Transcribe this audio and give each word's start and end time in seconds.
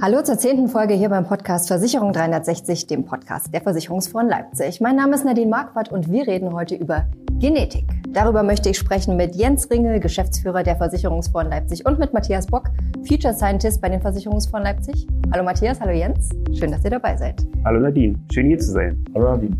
Hallo 0.00 0.22
zur 0.22 0.38
zehnten 0.38 0.68
Folge 0.68 0.94
hier 0.94 1.08
beim 1.08 1.24
Podcast 1.24 1.66
Versicherung 1.66 2.12
360, 2.12 2.86
dem 2.86 3.04
Podcast 3.04 3.52
der 3.52 3.60
Versicherungsfonds 3.60 4.30
Leipzig. 4.30 4.80
Mein 4.80 4.94
Name 4.94 5.16
ist 5.16 5.24
Nadine 5.24 5.50
Marquardt 5.50 5.90
und 5.90 6.08
wir 6.08 6.24
reden 6.28 6.52
heute 6.52 6.76
über 6.76 7.06
Genetik. 7.40 7.84
Darüber 8.10 8.44
möchte 8.44 8.68
ich 8.68 8.78
sprechen 8.78 9.16
mit 9.16 9.34
Jens 9.34 9.68
Ringel, 9.68 9.98
Geschäftsführer 9.98 10.62
der 10.62 10.76
Versicherungsfonds 10.76 11.50
Leipzig 11.50 11.84
und 11.84 11.98
mit 11.98 12.12
Matthias 12.12 12.46
Bock, 12.46 12.70
Future 13.08 13.34
Scientist 13.34 13.80
bei 13.80 13.88
den 13.88 14.00
Versicherungsfonds 14.00 14.64
Leipzig. 14.64 15.04
Hallo 15.32 15.42
Matthias, 15.42 15.80
hallo 15.80 15.90
Jens. 15.90 16.28
Schön, 16.56 16.70
dass 16.70 16.84
ihr 16.84 16.90
dabei 16.90 17.16
seid. 17.16 17.44
Hallo 17.64 17.80
Nadine, 17.80 18.14
schön 18.32 18.46
hier 18.46 18.58
zu 18.58 18.70
sein. 18.70 19.04
Hallo 19.16 19.32
Nadine. 19.32 19.56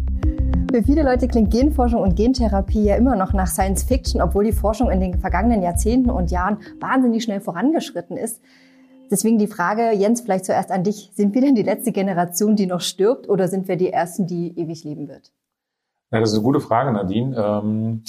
Für 0.70 0.82
viele 0.84 1.02
Leute 1.02 1.26
klingt 1.26 1.50
Genforschung 1.50 2.00
und 2.00 2.14
Gentherapie 2.14 2.84
ja 2.84 2.94
immer 2.94 3.16
noch 3.16 3.32
nach 3.32 3.48
Science 3.48 3.82
Fiction, 3.82 4.20
obwohl 4.20 4.44
die 4.44 4.52
Forschung 4.52 4.88
in 4.90 5.00
den 5.00 5.18
vergangenen 5.18 5.62
Jahrzehnten 5.62 6.10
und 6.10 6.30
Jahren 6.30 6.58
wahnsinnig 6.78 7.24
schnell 7.24 7.40
vorangeschritten 7.40 8.16
ist. 8.16 8.40
Deswegen 9.10 9.38
die 9.38 9.46
Frage, 9.46 9.92
Jens, 9.92 10.20
vielleicht 10.20 10.44
zuerst 10.44 10.70
an 10.70 10.84
dich. 10.84 11.10
Sind 11.14 11.34
wir 11.34 11.40
denn 11.40 11.54
die 11.54 11.62
letzte 11.62 11.92
Generation, 11.92 12.56
die 12.56 12.66
noch 12.66 12.80
stirbt 12.80 13.28
oder 13.28 13.48
sind 13.48 13.68
wir 13.68 13.76
die 13.76 13.92
Ersten, 13.92 14.26
die 14.26 14.58
ewig 14.58 14.84
leben 14.84 15.08
wird? 15.08 15.32
Ja, 16.10 16.20
das 16.20 16.30
ist 16.30 16.36
eine 16.36 16.44
gute 16.44 16.60
Frage, 16.60 16.92
Nadine. 16.92 17.36
Ähm, 17.36 18.04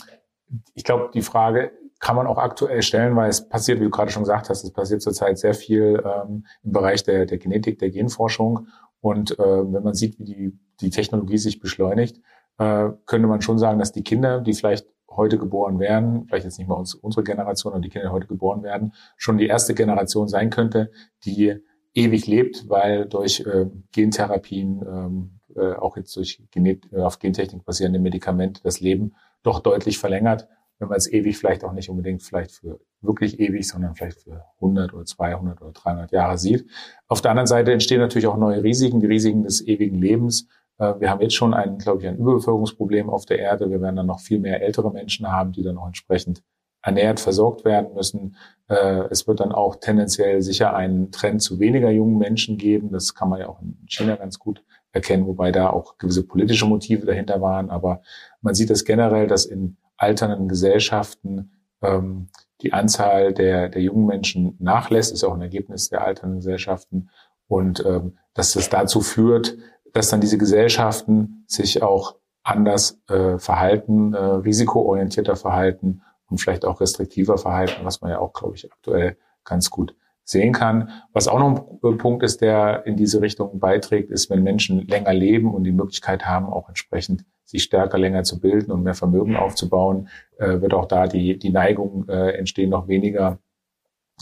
ich 0.73 0.83
glaube, 0.83 1.09
die 1.13 1.21
Frage 1.21 1.71
kann 1.99 2.15
man 2.15 2.27
auch 2.27 2.37
aktuell 2.37 2.81
stellen, 2.81 3.15
weil 3.15 3.29
es 3.29 3.47
passiert, 3.47 3.79
wie 3.79 3.83
du 3.83 3.89
gerade 3.89 4.11
schon 4.11 4.23
gesagt 4.23 4.49
hast, 4.49 4.63
es 4.63 4.71
passiert 4.71 5.01
zurzeit 5.01 5.37
sehr 5.37 5.53
viel 5.53 6.01
ähm, 6.05 6.45
im 6.63 6.71
Bereich 6.71 7.03
der, 7.03 7.25
der 7.25 7.37
Genetik, 7.37 7.79
der 7.79 7.89
Genforschung. 7.89 8.67
Und 9.01 9.37
äh, 9.37 9.43
wenn 9.73 9.83
man 9.83 9.93
sieht, 9.93 10.17
wie 10.19 10.23
die, 10.23 10.59
die 10.79 10.89
Technologie 10.89 11.37
sich 11.37 11.59
beschleunigt, 11.59 12.21
äh, 12.57 12.89
könnte 13.05 13.27
man 13.27 13.41
schon 13.41 13.59
sagen, 13.59 13.79
dass 13.79 13.91
die 13.91 14.03
Kinder, 14.03 14.41
die 14.41 14.53
vielleicht 14.53 14.87
heute 15.11 15.37
geboren 15.37 15.79
werden, 15.79 16.25
vielleicht 16.27 16.45
jetzt 16.45 16.57
nicht 16.59 16.67
mal 16.67 16.75
uns, 16.75 16.93
unsere 16.95 17.23
Generation, 17.23 17.73
aber 17.73 17.81
die 17.81 17.89
Kinder, 17.89 18.09
die 18.09 18.13
heute 18.13 18.27
geboren 18.27 18.63
werden, 18.63 18.93
schon 19.17 19.37
die 19.37 19.47
erste 19.47 19.73
Generation 19.73 20.27
sein 20.27 20.49
könnte, 20.49 20.91
die 21.25 21.55
ewig 21.93 22.27
lebt, 22.27 22.69
weil 22.69 23.05
durch 23.05 23.41
äh, 23.41 23.65
Gentherapien, 23.91 24.81
ähm, 24.87 25.39
äh, 25.55 25.73
auch 25.73 25.97
jetzt 25.97 26.15
durch 26.15 26.41
Genet 26.51 26.91
äh, 26.91 27.01
auf 27.01 27.19
Gentechnik 27.19 27.65
basierende 27.65 27.99
Medikamente 27.99 28.61
das 28.63 28.79
Leben 28.79 29.15
doch 29.43 29.59
deutlich 29.59 29.97
verlängert, 29.97 30.47
wenn 30.77 30.89
man 30.89 30.97
es 30.97 31.11
ewig 31.11 31.37
vielleicht 31.37 31.63
auch 31.63 31.73
nicht 31.73 31.89
unbedingt 31.89 32.23
vielleicht 32.23 32.51
für 32.51 32.79
wirklich 33.01 33.39
ewig, 33.39 33.67
sondern 33.67 33.95
vielleicht 33.95 34.21
für 34.21 34.45
100 34.55 34.93
oder 34.93 35.05
200 35.05 35.61
oder 35.61 35.71
300 35.71 36.11
Jahre 36.11 36.37
sieht. 36.37 36.69
Auf 37.07 37.21
der 37.21 37.31
anderen 37.31 37.47
Seite 37.47 37.71
entstehen 37.71 37.99
natürlich 37.99 38.27
auch 38.27 38.37
neue 38.37 38.63
Risiken, 38.63 38.99
die 38.99 39.07
Risiken 39.07 39.43
des 39.43 39.65
ewigen 39.65 39.99
Lebens, 39.99 40.47
wir 40.79 41.09
haben 41.09 41.21
jetzt 41.21 41.35
schon 41.35 41.53
ein, 41.53 41.77
glaube 41.77 42.01
ich, 42.01 42.07
ein 42.07 42.17
Überbevölkerungsproblem 42.17 43.09
auf 43.09 43.25
der 43.25 43.39
Erde. 43.39 43.69
Wir 43.69 43.81
werden 43.81 43.97
dann 43.97 44.05
noch 44.05 44.21
viel 44.21 44.39
mehr 44.39 44.61
ältere 44.61 44.91
Menschen 44.91 45.31
haben, 45.31 45.51
die 45.51 45.61
dann 45.61 45.77
auch 45.77 45.87
entsprechend 45.87 46.41
ernährt, 46.81 47.19
versorgt 47.19 47.65
werden 47.65 47.93
müssen. 47.93 48.35
Äh, 48.67 49.03
es 49.09 49.27
wird 49.27 49.41
dann 49.41 49.51
auch 49.51 49.75
tendenziell 49.75 50.41
sicher 50.41 50.75
einen 50.75 51.11
Trend 51.11 51.41
zu 51.41 51.59
weniger 51.59 51.89
jungen 51.89 52.17
Menschen 52.17 52.57
geben. 52.57 52.91
Das 52.91 53.13
kann 53.15 53.29
man 53.29 53.39
ja 53.39 53.49
auch 53.49 53.61
in 53.61 53.77
China 53.87 54.15
ganz 54.15 54.39
gut 54.39 54.63
erkennen, 54.91 55.27
wobei 55.27 55.51
da 55.51 55.69
auch 55.69 55.97
gewisse 55.97 56.25
politische 56.25 56.65
Motive 56.65 57.05
dahinter 57.05 57.41
waren. 57.41 57.69
Aber 57.69 58.01
man 58.41 58.55
sieht 58.55 58.69
das 58.69 58.85
generell, 58.85 59.27
dass 59.27 59.45
in 59.45 59.77
alternden 59.97 60.47
Gesellschaften 60.47 61.51
ähm, 61.81 62.29
die 62.61 62.73
Anzahl 62.73 63.33
der, 63.33 63.69
der 63.69 63.81
jungen 63.81 64.05
Menschen 64.05 64.55
nachlässt, 64.59 65.13
ist 65.13 65.23
auch 65.23 65.33
ein 65.33 65.41
Ergebnis 65.41 65.89
der 65.89 66.03
alternden 66.03 66.37
Gesellschaften. 66.37 67.09
Und 67.47 67.83
ähm, 67.85 68.17
dass 68.33 68.53
das 68.53 68.69
dazu 68.69 69.01
führt, 69.01 69.57
dass 69.93 70.09
dann 70.09 70.21
diese 70.21 70.37
Gesellschaften 70.37 71.43
sich 71.47 71.81
auch 71.81 72.15
anders 72.43 73.01
äh, 73.09 73.37
verhalten, 73.37 74.13
äh, 74.13 74.17
risikoorientierter 74.17 75.35
verhalten 75.35 76.01
und 76.27 76.39
vielleicht 76.39 76.65
auch 76.65 76.81
restriktiver 76.81 77.37
verhalten, 77.37 77.83
was 77.83 78.01
man 78.01 78.11
ja 78.11 78.19
auch, 78.19 78.33
glaube 78.33 78.55
ich, 78.55 78.71
aktuell 78.71 79.17
ganz 79.43 79.69
gut 79.69 79.95
sehen 80.23 80.53
kann. 80.53 80.89
Was 81.11 81.27
auch 81.27 81.39
noch 81.39 81.81
ein 81.83 81.97
Punkt 81.97 82.23
ist, 82.23 82.41
der 82.41 82.85
in 82.85 82.95
diese 82.95 83.21
Richtung 83.21 83.59
beiträgt, 83.59 84.11
ist, 84.11 84.29
wenn 84.29 84.43
Menschen 84.43 84.87
länger 84.87 85.13
leben 85.13 85.53
und 85.53 85.63
die 85.63 85.71
Möglichkeit 85.71 86.25
haben, 86.25 86.45
auch 86.45 86.69
entsprechend 86.69 87.25
sich 87.45 87.63
stärker 87.63 87.97
länger 87.97 88.23
zu 88.23 88.39
bilden 88.39 88.71
und 88.71 88.83
mehr 88.83 88.93
Vermögen 88.93 89.35
aufzubauen, 89.35 90.07
äh, 90.37 90.61
wird 90.61 90.75
auch 90.75 90.85
da 90.85 91.07
die, 91.07 91.39
die 91.39 91.49
Neigung 91.49 92.07
äh, 92.07 92.37
entstehen, 92.37 92.69
noch 92.69 92.87
weniger 92.87 93.39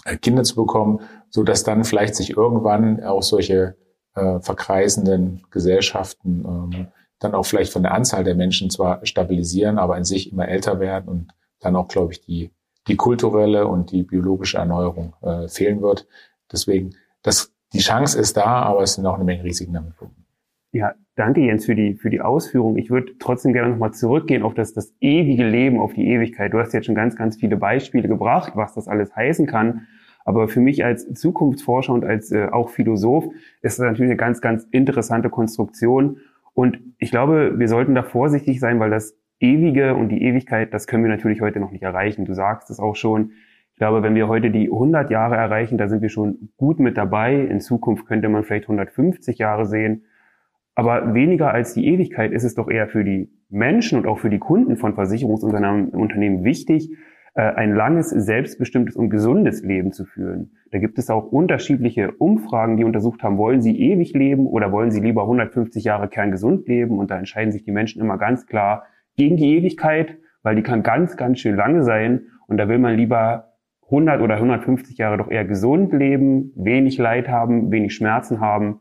äh, 0.06 0.16
Kinder 0.16 0.44
zu 0.44 0.56
bekommen, 0.56 1.02
so 1.30 1.44
dass 1.44 1.64
dann 1.64 1.84
vielleicht 1.84 2.16
sich 2.16 2.38
irgendwann 2.38 3.03
auch 3.03 3.24
solche 3.24 3.75
äh, 4.17 4.39
verkreisenden 4.41 5.44
Gesellschaften 5.51 6.44
ähm, 6.45 6.88
dann 7.19 7.33
auch 7.33 7.45
vielleicht 7.45 7.73
von 7.73 7.83
der 7.83 7.94
Anzahl 7.94 8.23
der 8.23 8.35
Menschen 8.35 8.69
zwar 8.69 9.05
stabilisieren, 9.05 9.78
aber 9.78 9.97
in 9.97 10.03
sich 10.03 10.31
immer 10.31 10.47
älter 10.47 10.79
werden 10.79 11.07
und 11.07 11.33
dann 11.59 11.75
auch, 11.75 11.88
glaube 11.88 12.13
ich, 12.13 12.22
die, 12.22 12.51
die 12.88 12.95
kulturelle 12.95 13.67
und 13.67 13.91
die 13.91 14.03
biologische 14.03 14.57
Erneuerung 14.57 15.13
äh, 15.22 15.47
fehlen 15.47 15.81
wird. 15.81 16.07
Deswegen, 16.51 16.91
das, 17.23 17.53
die 17.73 17.79
Chance 17.79 18.19
ist 18.19 18.38
da, 18.38 18.45
aber 18.45 18.83
es 18.83 18.94
sind 18.94 19.05
auch 19.05 19.16
eine 19.16 19.23
Menge 19.23 19.44
Risiken 19.44 19.73
damit 19.73 19.95
verbunden. 19.95 20.25
Ja, 20.73 20.94
danke 21.16 21.41
Jens 21.41 21.66
für 21.66 21.75
die, 21.75 21.95
für 21.95 22.09
die 22.09 22.22
Ausführung. 22.22 22.78
Ich 22.78 22.91
würde 22.91 23.13
trotzdem 23.19 23.53
gerne 23.53 23.72
nochmal 23.72 23.94
zurückgehen 23.94 24.44
auf 24.44 24.53
das, 24.53 24.73
das 24.73 24.94
ewige 24.99 25.47
Leben, 25.47 25.79
auf 25.79 25.94
die 25.94 26.07
Ewigkeit. 26.07 26.53
Du 26.53 26.59
hast 26.59 26.73
jetzt 26.73 26.85
schon 26.85 26.95
ganz, 26.95 27.16
ganz 27.16 27.38
viele 27.38 27.57
Beispiele 27.57 28.07
gebracht, 28.07 28.51
was 28.55 28.73
das 28.75 28.88
alles 28.88 29.16
heißen 29.16 29.47
kann. 29.47 29.88
Aber 30.28 30.50
für 30.50 30.60
mich 30.60 30.84
als 30.84 31.08
Zukunftsforscher 31.14 31.94
und 31.94 32.04
als 32.04 32.34
äh, 32.34 32.50
auch 32.52 32.68
Philosoph 32.68 33.30
ist 33.62 33.80
das 33.80 33.86
natürlich 33.86 34.10
eine 34.10 34.18
ganz, 34.18 34.42
ganz 34.42 34.68
interessante 34.72 35.30
Konstruktion. 35.30 36.18
Und 36.54 36.80
ich 36.98 37.12
glaube, 37.12 37.54
wir 37.58 37.70
sollten 37.70 37.96
da 37.96 38.04
vorsichtig 38.04 38.60
sein, 38.60 38.78
weil 38.82 38.90
das 38.90 39.18
Ewige 39.40 39.96
und 39.96 40.10
die 40.10 40.22
Ewigkeit, 40.22 40.74
das 40.74 40.86
können 40.86 41.04
wir 41.04 41.10
natürlich 41.10 41.40
heute 41.40 41.62
noch 41.62 41.72
nicht 41.72 41.84
erreichen. 41.84 42.26
Du 42.26 42.34
sagst 42.34 42.70
es 42.70 42.82
auch 42.82 42.98
schon. 42.98 43.32
Ich 43.72 43.78
glaube, 43.78 44.04
wenn 44.04 44.16
wir 44.16 44.28
heute 44.28 44.52
die 44.52 44.70
100 44.70 45.10
Jahre 45.12 45.38
erreichen, 45.38 45.78
da 45.78 45.88
sind 45.88 46.02
wir 46.02 46.10
schon 46.10 46.50
gut 46.58 46.82
mit 46.82 46.98
dabei. 46.98 47.40
In 47.40 47.62
Zukunft 47.62 48.06
könnte 48.06 48.28
man 48.28 48.44
vielleicht 48.44 48.66
150 48.66 49.38
Jahre 49.38 49.66
sehen. 49.66 50.04
Aber 50.76 51.14
weniger 51.14 51.54
als 51.54 51.74
die 51.74 51.88
Ewigkeit 51.88 52.34
ist 52.34 52.44
es 52.44 52.54
doch 52.54 52.70
eher 52.70 52.90
für 52.90 53.06
die 53.06 53.32
Menschen 53.48 53.98
und 53.98 54.06
auch 54.06 54.20
für 54.20 54.30
die 54.30 54.40
Kunden 54.40 54.76
von 54.76 54.94
Versicherungsunternehmen 54.94 56.44
wichtig, 56.44 56.92
ein 57.38 57.75
langes, 57.75 58.09
selbstbestimmtes 58.09 58.96
und 58.96 59.12
gesundes 59.12 59.64
Leben 59.64 59.92
zu 59.92 60.06
führen. 60.06 60.53
Da 60.72 60.80
gibt 60.80 60.98
es 60.98 61.12
auch 61.12 61.31
unterschiedliche 61.31 62.12
Umfragen, 62.14 62.78
die 62.78 62.84
untersucht 62.84 63.22
haben, 63.22 63.38
wollen 63.38 63.62
sie 63.62 63.80
ewig 63.80 64.14
leben 64.14 64.48
oder 64.48 64.72
wollen 64.72 64.90
sie 64.90 65.02
lieber 65.02 65.22
150 65.22 65.84
Jahre 65.84 66.08
kerngesund 66.08 66.68
leben? 66.68 66.97
Und 66.97 67.12
da 67.12 67.20
entscheiden 67.20 67.52
sich 67.52 67.64
die 67.64 67.72
Menschen 67.72 68.02
immer 68.02 68.18
ganz 68.18 68.47
klar 68.47 68.86
gegen 69.18 69.38
die 69.38 69.56
Ewigkeit, 69.56 70.18
weil 70.42 70.56
die 70.56 70.64
kann 70.64 70.81
ganz, 70.81 71.16
ganz 71.16 71.40
schön 71.40 71.56
lange 71.56 71.84
sein. 71.84 72.22
Und 72.47 72.58
da 72.58 72.68
will 72.70 72.80
man 72.80 72.96
lieber 72.96 73.53
100 73.84 74.20
oder 74.22 74.36
150 74.36 74.97
Jahre 74.97 75.18
doch 75.18 75.30
eher 75.30 75.46
gesund 75.46 75.94
leben, 75.94 76.52
wenig 76.56 76.97
Leid 76.97 77.30
haben, 77.30 77.72
wenig 77.72 77.94
Schmerzen 77.94 78.40
haben. 78.40 78.80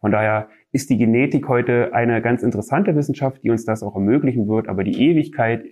Von 0.00 0.12
daher 0.12 0.48
ist 0.70 0.90
die 0.90 0.96
Genetik 0.96 1.48
heute 1.48 1.92
eine 1.92 2.22
ganz 2.22 2.44
interessante 2.44 2.94
Wissenschaft, 2.94 3.42
die 3.42 3.50
uns 3.50 3.64
das 3.64 3.82
auch 3.82 3.96
ermöglichen 3.96 4.46
wird. 4.46 4.68
Aber 4.68 4.84
die 4.84 5.02
Ewigkeit 5.10 5.64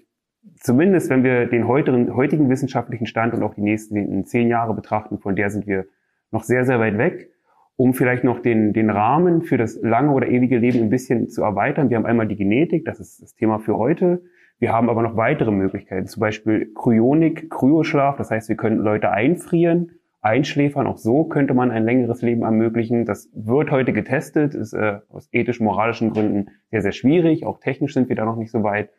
zumindest 0.57 1.11
wenn 1.11 1.25
wir 1.25 1.47
den 1.47 1.67
heutigen, 1.69 2.15
heutigen 2.15 2.49
wissenschaftlichen 2.49 3.07
Stand 3.07 3.35
und 3.35 3.43
auch 3.43 3.55
die 3.55 3.63
nächsten 3.63 4.25
zehn 4.25 4.49
Jahre 4.49 4.75
betrachten, 4.75 5.19
von 5.19 5.37
der 5.37 5.51
sind 5.51 5.67
wir 5.67 5.87
noch 6.31 6.43
sehr, 6.43 6.65
sehr 6.65 6.81
weit 6.81 6.99
weg. 6.99 7.31
Um 7.77 7.93
vielleicht 7.93 8.23
noch 8.23 8.39
den, 8.39 8.73
den 8.73 8.89
Rahmen 8.89 9.43
für 9.43 9.59
das 9.59 9.81
lange 9.83 10.13
oder 10.13 10.29
ewige 10.29 10.59
Leben 10.59 10.79
ein 10.79 10.91
bisschen 10.91 11.29
zu 11.29 11.43
erweitern. 11.43 11.91
Wir 11.91 11.97
haben 11.97 12.07
einmal 12.07 12.29
die 12.29 12.37
Genetik, 12.37 12.85
das 12.85 13.01
ist 13.01 13.21
das 13.21 13.35
Thema 13.35 13.59
für 13.59 13.77
heute. 13.77 14.23
Wir 14.61 14.73
haben 14.73 14.89
aber 14.89 15.03
noch 15.03 15.17
weitere 15.17 15.51
Möglichkeiten, 15.51 16.07
zum 16.07 16.21
Beispiel 16.21 16.73
Kryonik, 16.73 17.51
Kryoschlaf. 17.51 18.17
Das 18.17 18.31
heißt, 18.31 18.49
wir 18.49 18.57
können 18.57 18.79
Leute 18.79 19.11
einfrieren, 19.11 19.91
einschläfern. 20.21 20.87
Auch 20.87 20.99
so 20.99 21.25
könnte 21.25 21.53
man 21.53 21.73
ein 21.73 21.85
längeres 21.85 22.23
Leben 22.23 22.43
ermöglichen. 22.43 23.05
Das 23.05 23.29
wird 23.35 23.73
heute 23.73 23.93
getestet, 23.93 24.55
ist 24.55 24.73
äh, 24.73 25.01
aus 25.09 25.29
ethisch-moralischen 25.33 26.13
Gründen 26.13 26.51
sehr, 26.71 26.83
sehr 26.83 26.93
schwierig. 26.93 27.45
Auch 27.45 27.59
technisch 27.59 27.95
sind 27.95 28.09
wir 28.09 28.15
da 28.15 28.25
noch 28.25 28.37
nicht 28.37 28.53
so 28.53 28.63
weit. 28.63 28.91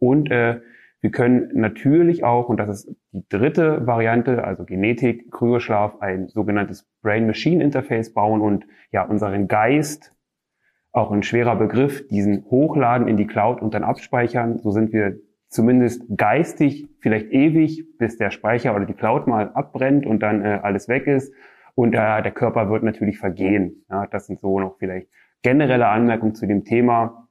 Und 0.00 0.30
äh, 0.32 0.60
wir 1.04 1.10
können 1.10 1.50
natürlich 1.52 2.24
auch, 2.24 2.48
und 2.48 2.56
das 2.56 2.86
ist 2.86 2.96
die 3.12 3.28
dritte 3.28 3.86
Variante, 3.86 4.42
also 4.42 4.64
Genetik, 4.64 5.30
Kryoschlaf, 5.30 6.00
ein 6.00 6.28
sogenanntes 6.28 6.88
Brain-Machine-Interface 7.02 8.14
bauen 8.14 8.40
und 8.40 8.64
ja 8.90 9.04
unseren 9.04 9.46
Geist, 9.46 10.14
auch 10.92 11.12
ein 11.12 11.22
schwerer 11.22 11.56
Begriff, 11.56 12.08
diesen 12.08 12.46
hochladen 12.46 13.06
in 13.06 13.18
die 13.18 13.26
Cloud 13.26 13.60
und 13.60 13.74
dann 13.74 13.84
abspeichern. 13.84 14.60
So 14.60 14.70
sind 14.70 14.94
wir 14.94 15.18
zumindest 15.48 16.04
geistig 16.16 16.88
vielleicht 17.00 17.30
ewig, 17.32 17.84
bis 17.98 18.16
der 18.16 18.30
Speicher 18.30 18.74
oder 18.74 18.86
die 18.86 18.94
Cloud 18.94 19.26
mal 19.26 19.50
abbrennt 19.52 20.06
und 20.06 20.20
dann 20.20 20.42
äh, 20.42 20.60
alles 20.62 20.88
weg 20.88 21.06
ist. 21.06 21.34
Und 21.74 21.92
äh, 21.92 22.22
der 22.22 22.32
Körper 22.32 22.70
wird 22.70 22.82
natürlich 22.82 23.18
vergehen. 23.18 23.84
Ja, 23.90 24.06
das 24.06 24.26
sind 24.26 24.40
so 24.40 24.58
noch 24.58 24.78
vielleicht 24.78 25.08
generelle 25.42 25.88
Anmerkungen 25.88 26.34
zu 26.34 26.46
dem 26.46 26.64
Thema. 26.64 27.28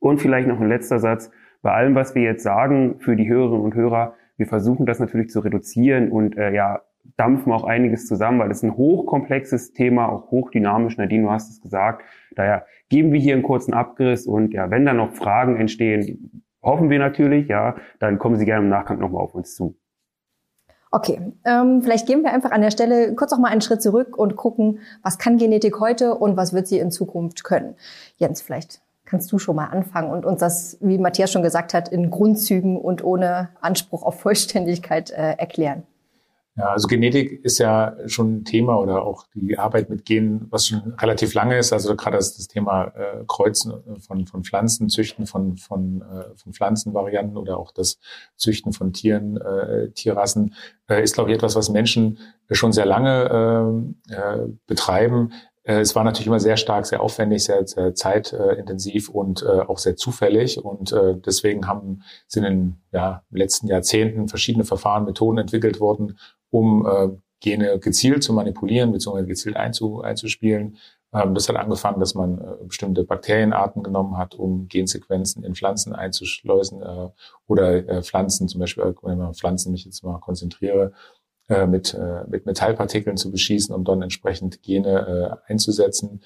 Und 0.00 0.20
vielleicht 0.20 0.48
noch 0.48 0.60
ein 0.60 0.68
letzter 0.68 0.98
Satz 0.98 1.30
bei 1.62 1.72
allem, 1.72 1.94
was 1.94 2.14
wir 2.14 2.22
jetzt 2.22 2.42
sagen 2.42 2.96
für 3.00 3.16
die 3.16 3.28
Hörerinnen 3.28 3.64
und 3.64 3.74
Hörer, 3.74 4.14
wir 4.36 4.46
versuchen 4.46 4.86
das 4.86 5.00
natürlich 5.00 5.30
zu 5.30 5.40
reduzieren 5.40 6.10
und 6.10 6.36
äh, 6.36 6.52
ja, 6.52 6.82
dampfen 7.16 7.52
auch 7.52 7.64
einiges 7.64 8.06
zusammen, 8.06 8.38
weil 8.40 8.50
es 8.50 8.62
ein 8.62 8.76
hochkomplexes 8.76 9.72
Thema, 9.72 10.08
auch 10.08 10.30
hochdynamisch. 10.30 10.98
Nadine, 10.98 11.24
du 11.24 11.30
hast 11.30 11.50
es 11.50 11.60
gesagt. 11.60 12.04
Daher 12.34 12.66
geben 12.88 13.12
wir 13.12 13.20
hier 13.20 13.34
einen 13.34 13.42
kurzen 13.42 13.74
Abgriss 13.74 14.26
und 14.26 14.52
ja, 14.52 14.70
wenn 14.70 14.84
da 14.84 14.92
noch 14.92 15.12
Fragen 15.12 15.56
entstehen, 15.56 16.42
hoffen 16.62 16.90
wir 16.90 16.98
natürlich, 16.98 17.48
ja, 17.48 17.76
dann 18.00 18.18
kommen 18.18 18.36
Sie 18.36 18.44
gerne 18.44 18.64
im 18.64 18.70
Nachgang 18.70 18.98
nochmal 18.98 19.22
auf 19.22 19.34
uns 19.34 19.54
zu. 19.54 19.76
Okay, 20.90 21.20
ähm, 21.44 21.82
vielleicht 21.82 22.06
gehen 22.06 22.22
wir 22.22 22.32
einfach 22.32 22.52
an 22.52 22.62
der 22.62 22.70
Stelle 22.70 23.14
kurz 23.14 23.30
noch 23.30 23.38
mal 23.38 23.50
einen 23.50 23.60
Schritt 23.60 23.82
zurück 23.82 24.16
und 24.16 24.36
gucken, 24.36 24.80
was 25.02 25.18
kann 25.18 25.36
Genetik 25.36 25.80
heute 25.80 26.14
und 26.14 26.36
was 26.36 26.52
wird 26.52 26.68
sie 26.68 26.78
in 26.78 26.90
Zukunft 26.90 27.44
können. 27.44 27.74
Jens, 28.16 28.40
vielleicht 28.40 28.80
kannst 29.06 29.32
du 29.32 29.38
schon 29.38 29.56
mal 29.56 29.66
anfangen 29.66 30.10
und 30.10 30.26
uns 30.26 30.40
das, 30.40 30.76
wie 30.80 30.98
Matthias 30.98 31.32
schon 31.32 31.42
gesagt 31.42 31.72
hat, 31.72 31.88
in 31.88 32.10
Grundzügen 32.10 32.76
und 32.76 33.02
ohne 33.02 33.48
Anspruch 33.60 34.02
auf 34.02 34.20
Vollständigkeit 34.20 35.10
äh, 35.10 35.36
erklären. 35.38 35.84
Ja, 36.58 36.70
also 36.70 36.88
Genetik 36.88 37.44
ist 37.44 37.58
ja 37.58 37.96
schon 38.06 38.38
ein 38.38 38.44
Thema 38.46 38.78
oder 38.78 39.02
auch 39.02 39.26
die 39.34 39.58
Arbeit 39.58 39.90
mit 39.90 40.06
Genen, 40.06 40.46
was 40.48 40.68
schon 40.68 40.94
relativ 40.98 41.34
lange 41.34 41.58
ist. 41.58 41.70
Also 41.74 41.94
gerade 41.94 42.16
das, 42.16 42.34
das 42.34 42.48
Thema 42.48 42.86
äh, 42.96 43.24
Kreuzen 43.28 43.74
von, 44.00 44.26
von 44.26 44.42
Pflanzen, 44.42 44.88
Züchten 44.88 45.26
von, 45.26 45.58
von, 45.58 46.00
äh, 46.00 46.34
von 46.34 46.54
Pflanzenvarianten 46.54 47.36
oder 47.36 47.58
auch 47.58 47.72
das 47.72 47.98
Züchten 48.36 48.72
von 48.72 48.94
Tieren, 48.94 49.36
äh, 49.36 49.90
Tierrassen, 49.90 50.54
äh, 50.88 51.02
ist, 51.02 51.14
glaube 51.14 51.30
ich, 51.30 51.36
etwas, 51.36 51.56
was 51.56 51.68
Menschen 51.68 52.18
schon 52.50 52.72
sehr 52.72 52.86
lange 52.86 53.92
äh, 54.08 54.14
äh, 54.14 54.48
betreiben. 54.66 55.32
Äh, 55.66 55.80
es 55.80 55.94
war 55.94 56.04
natürlich 56.04 56.28
immer 56.28 56.40
sehr 56.40 56.56
stark, 56.56 56.86
sehr 56.86 57.00
aufwendig, 57.02 57.44
sehr, 57.44 57.66
sehr 57.66 57.94
zeitintensiv 57.94 59.08
und 59.08 59.42
äh, 59.42 59.60
auch 59.60 59.78
sehr 59.78 59.96
zufällig. 59.96 60.64
Und 60.64 60.92
äh, 60.92 61.16
deswegen 61.16 61.66
haben, 61.66 62.02
sind 62.28 62.44
in 62.44 62.76
ja, 62.92 63.22
letzten 63.30 63.66
Jahrzehnten 63.66 64.28
verschiedene 64.28 64.64
Verfahren, 64.64 65.04
Methoden 65.04 65.38
entwickelt 65.38 65.80
worden, 65.80 66.18
um 66.50 67.20
Gene 67.40 67.78
gezielt 67.80 68.22
zu 68.22 68.32
manipulieren 68.32 68.92
bzw. 68.92 69.26
gezielt 69.26 69.56
einzu, 69.56 70.00
einzuspielen. 70.00 70.78
Ähm, 71.12 71.34
das 71.34 71.48
hat 71.48 71.56
angefangen, 71.56 72.00
dass 72.00 72.14
man 72.14 72.40
bestimmte 72.66 73.04
Bakterienarten 73.04 73.82
genommen 73.82 74.16
hat, 74.16 74.36
um 74.36 74.68
Gensequenzen 74.68 75.42
in 75.44 75.54
Pflanzen 75.54 75.92
einzuschleusen 75.92 76.82
oder 77.46 78.02
Pflanzen, 78.02 78.48
zum 78.48 78.60
Beispiel, 78.60 78.94
wenn 79.02 79.18
man 79.18 79.34
Pflanzen 79.34 79.72
mich 79.72 79.84
jetzt 79.84 80.02
mal 80.04 80.18
konzentriere, 80.18 80.92
äh, 81.48 81.66
mit, 81.66 81.94
äh, 81.94 82.24
mit 82.28 82.46
Metallpartikeln 82.46 83.16
zu 83.16 83.30
beschießen, 83.30 83.74
um 83.74 83.84
dann 83.84 84.02
entsprechend 84.02 84.62
Gene 84.62 85.40
äh, 85.46 85.52
einzusetzen. 85.52 86.20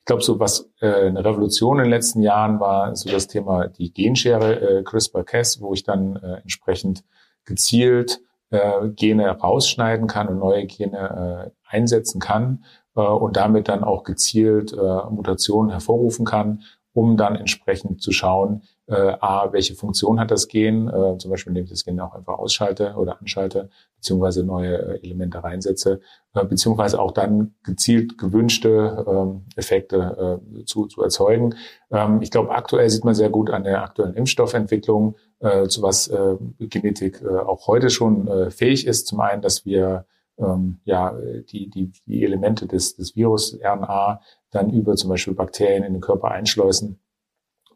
Ich 0.00 0.04
glaube, 0.04 0.22
so 0.22 0.38
was 0.38 0.70
äh, 0.80 1.06
eine 1.06 1.24
Revolution 1.24 1.78
in 1.78 1.84
den 1.84 1.90
letzten 1.90 2.22
Jahren 2.22 2.60
war, 2.60 2.94
so 2.94 3.10
das 3.10 3.26
Thema 3.26 3.68
die 3.68 3.92
Genschere 3.92 4.78
äh, 4.78 4.82
CRISPR-Cas, 4.82 5.60
wo 5.60 5.72
ich 5.72 5.82
dann 5.82 6.16
äh, 6.16 6.40
entsprechend 6.42 7.04
gezielt 7.44 8.20
äh, 8.50 8.88
Gene 8.90 9.28
rausschneiden 9.28 10.06
kann 10.06 10.28
und 10.28 10.38
neue 10.38 10.66
Gene 10.66 11.50
äh, 11.70 11.74
einsetzen 11.74 12.20
kann 12.20 12.64
äh, 12.94 13.00
und 13.00 13.36
damit 13.36 13.68
dann 13.68 13.82
auch 13.82 14.04
gezielt 14.04 14.72
äh, 14.72 15.10
Mutationen 15.10 15.70
hervorrufen 15.70 16.24
kann, 16.24 16.62
um 16.92 17.16
dann 17.16 17.34
entsprechend 17.34 18.02
zu 18.02 18.12
schauen, 18.12 18.62
äh, 18.88 19.16
a, 19.20 19.52
welche 19.52 19.74
Funktion 19.74 20.20
hat 20.20 20.30
das 20.30 20.48
Gen, 20.48 20.88
äh, 20.88 21.18
zum 21.18 21.30
Beispiel 21.30 21.50
indem 21.50 21.64
ich 21.64 21.70
das 21.70 21.84
Gen 21.84 21.98
auch 22.00 22.14
einfach 22.14 22.38
ausschalte 22.38 22.94
oder 22.96 23.20
anschalte, 23.20 23.68
beziehungsweise 23.96 24.44
neue 24.44 24.78
äh, 24.78 25.00
Elemente 25.02 25.42
reinsetze, 25.42 26.00
äh, 26.34 26.44
beziehungsweise 26.44 27.00
auch 27.00 27.12
dann 27.12 27.54
gezielt 27.64 28.16
gewünschte 28.16 29.04
äh, 29.06 29.58
Effekte 29.58 30.40
äh, 30.40 30.64
zu, 30.64 30.86
zu 30.86 31.02
erzeugen. 31.02 31.54
Ähm, 31.90 32.22
ich 32.22 32.30
glaube, 32.30 32.50
aktuell 32.50 32.88
sieht 32.88 33.04
man 33.04 33.14
sehr 33.14 33.30
gut 33.30 33.50
an 33.50 33.64
der 33.64 33.82
aktuellen 33.82 34.14
Impfstoffentwicklung, 34.14 35.16
äh, 35.40 35.66
zu 35.66 35.82
was 35.82 36.08
äh, 36.08 36.36
Genetik 36.60 37.22
äh, 37.22 37.28
auch 37.28 37.66
heute 37.66 37.90
schon 37.90 38.28
äh, 38.28 38.50
fähig 38.50 38.86
ist. 38.86 39.08
Zum 39.08 39.20
einen, 39.20 39.42
dass 39.42 39.66
wir 39.66 40.06
ähm, 40.38 40.78
ja 40.84 41.16
die, 41.50 41.70
die, 41.70 41.92
die 42.06 42.22
Elemente 42.22 42.66
des, 42.66 42.94
des 42.94 43.16
Virus 43.16 43.58
RNA 43.62 44.20
dann 44.50 44.70
über 44.70 44.94
zum 44.94 45.10
Beispiel 45.10 45.34
Bakterien 45.34 45.82
in 45.82 45.94
den 45.94 46.02
Körper 46.02 46.30
einschleusen 46.30 47.00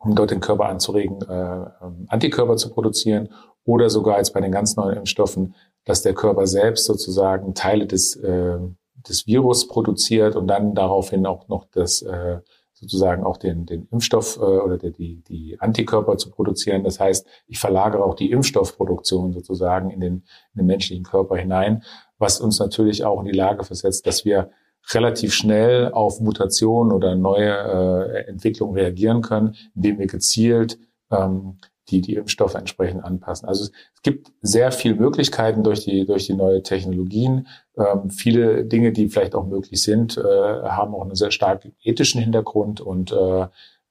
um 0.00 0.14
dort 0.14 0.30
den 0.30 0.40
Körper 0.40 0.66
anzuregen, 0.66 1.20
äh, 1.22 1.34
ähm, 1.84 2.06
Antikörper 2.08 2.56
zu 2.56 2.70
produzieren 2.70 3.28
oder 3.64 3.90
sogar 3.90 4.18
jetzt 4.18 4.32
bei 4.32 4.40
den 4.40 4.50
ganz 4.50 4.76
neuen 4.76 4.96
Impfstoffen, 4.96 5.54
dass 5.84 6.02
der 6.02 6.14
Körper 6.14 6.46
selbst 6.46 6.86
sozusagen 6.86 7.54
Teile 7.54 7.86
des, 7.86 8.16
äh, 8.16 8.58
des 9.08 9.26
Virus 9.26 9.68
produziert 9.68 10.36
und 10.36 10.48
dann 10.48 10.74
daraufhin 10.74 11.26
auch 11.26 11.48
noch 11.48 11.66
das 11.72 12.02
äh, 12.02 12.38
sozusagen 12.72 13.24
auch 13.24 13.36
den, 13.36 13.66
den 13.66 13.86
Impfstoff 13.90 14.38
äh, 14.38 14.40
oder 14.40 14.78
die, 14.78 15.22
die 15.28 15.60
Antikörper 15.60 16.16
zu 16.16 16.30
produzieren. 16.30 16.82
Das 16.82 16.98
heißt, 16.98 17.26
ich 17.46 17.58
verlagere 17.58 18.02
auch 18.02 18.14
die 18.14 18.30
Impfstoffproduktion 18.30 19.32
sozusagen 19.32 19.90
in 19.90 20.00
den, 20.00 20.14
in 20.54 20.60
den 20.60 20.66
menschlichen 20.66 21.04
Körper 21.04 21.36
hinein, 21.36 21.82
was 22.18 22.40
uns 22.40 22.58
natürlich 22.58 23.04
auch 23.04 23.20
in 23.20 23.26
die 23.26 23.36
Lage 23.36 23.64
versetzt, 23.64 24.06
dass 24.06 24.24
wir 24.24 24.50
relativ 24.92 25.34
schnell 25.34 25.92
auf 25.92 26.20
Mutationen 26.20 26.92
oder 26.92 27.14
neue 27.14 27.50
äh, 27.50 28.28
Entwicklungen 28.28 28.74
reagieren 28.74 29.22
können, 29.22 29.54
indem 29.74 29.98
wir 29.98 30.06
gezielt 30.06 30.78
ähm, 31.10 31.58
die, 31.90 32.00
die 32.00 32.14
Impfstoffe 32.14 32.54
entsprechend 32.54 33.04
anpassen. 33.04 33.48
Also 33.48 33.64
es, 33.64 33.72
gibt 34.02 34.32
sehr 34.40 34.72
viele 34.72 34.94
Möglichkeiten 34.94 35.62
durch 35.62 35.84
die, 35.84 36.06
durch 36.06 36.24
die 36.24 36.32
neue 36.32 36.62
Technologien. 36.62 37.48
Ähm, 37.76 38.08
viele 38.08 38.64
Dinge, 38.64 38.92
die 38.92 39.08
vielleicht 39.08 39.34
auch 39.34 39.46
möglich 39.46 39.82
sind, 39.82 40.16
äh, 40.16 40.22
haben 40.22 40.94
auch 40.94 41.02
einen 41.02 41.16
sehr 41.16 41.30
starken 41.30 41.74
ethischen 41.82 42.20
Hintergrund 42.22 42.80
und 42.80 43.12
äh, 43.12 43.42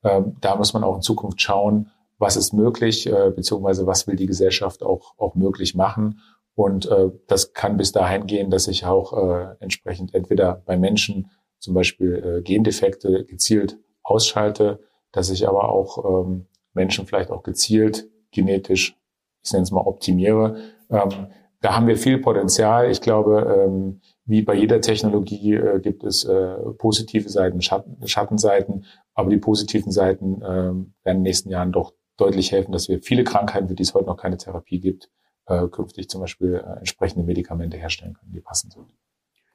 äh, 0.02 0.22
da 0.42 0.56
muss 0.56 0.74
man 0.74 0.84
auch 0.84 0.96
in 0.96 1.04
Zukunft 1.04 1.42
schauen, 1.42 1.92
was 2.18 2.38
ist 2.38 2.54
möglich, 2.54 3.08
äh, 3.08 3.30
beziehungsweise 3.30 3.86
was 3.86 4.08
will 4.08 4.16
die 4.16 4.26
Gesellschaft 4.26 4.82
auch, 4.82 5.14
auch 5.18 5.36
möglich 5.36 5.76
machen 5.76 6.22
und 6.60 6.92
äh, 6.92 7.10
das 7.28 7.54
kann 7.54 7.78
bis 7.78 7.94
dahin 7.94 8.28
gehen, 8.28 8.50
dass 8.50 8.68
ich 8.68 8.84
auch 8.84 9.14
äh, 9.14 9.56
entsprechend 9.62 10.14
entweder 10.14 10.62
bei 10.66 10.76
Menschen 10.76 11.32
zum 11.58 11.74
Beispiel 11.74 12.16
äh, 12.16 12.42
Gendefekte 12.42 13.24
gezielt 13.24 13.78
ausschalte, 14.04 14.82
dass 15.14 15.30
ich 15.30 15.48
aber 15.48 15.70
auch 15.70 16.26
ähm, 16.26 16.48
Menschen 16.74 17.06
vielleicht 17.06 17.32
auch 17.32 17.44
gezielt 17.44 18.10
genetisch, 18.32 18.98
ich 19.42 19.54
nenne 19.54 19.64
es 19.64 19.72
mal, 19.72 19.88
optimiere. 19.88 20.58
Ähm, 20.90 21.28
da 21.62 21.78
haben 21.78 21.88
wir 21.88 21.96
viel 21.96 22.18
Potenzial. 22.18 22.92
Ich 22.92 23.00
glaube, 23.00 23.66
ähm, 23.66 24.02
wie 24.26 24.42
bei 24.42 24.56
jeder 24.56 24.82
Technologie 24.82 25.54
äh, 25.54 25.80
gibt 25.80 26.04
es 26.04 26.26
äh, 26.26 26.56
positive 26.78 27.30
Seiten, 27.30 27.62
Schatten, 27.62 28.06
Schattenseiten, 28.06 28.84
aber 29.14 29.30
die 29.30 29.38
positiven 29.38 29.94
Seiten 29.94 30.42
äh, 30.42 30.46
werden 30.46 30.88
in 31.06 31.14
den 31.14 31.22
nächsten 31.22 31.52
Jahren 31.52 31.72
doch 31.72 31.94
deutlich 32.18 32.52
helfen, 32.52 32.74
dass 32.74 32.90
wir 32.90 33.02
viele 33.02 33.24
Krankheiten, 33.24 33.70
für 33.70 33.76
die 33.76 33.84
es 33.84 33.94
heute 33.94 34.08
noch 34.08 34.18
keine 34.18 34.36
Therapie 34.36 34.82
gibt, 34.82 35.10
äh, 35.50 35.68
künftig 35.68 36.10
zum 36.10 36.22
Beispiel 36.22 36.56
äh, 36.56 36.80
entsprechende 36.80 37.26
Medikamente 37.26 37.78
herstellen 37.78 38.14
können, 38.14 38.32
die 38.34 38.42
passend 38.42 38.74
sind. 38.74 38.88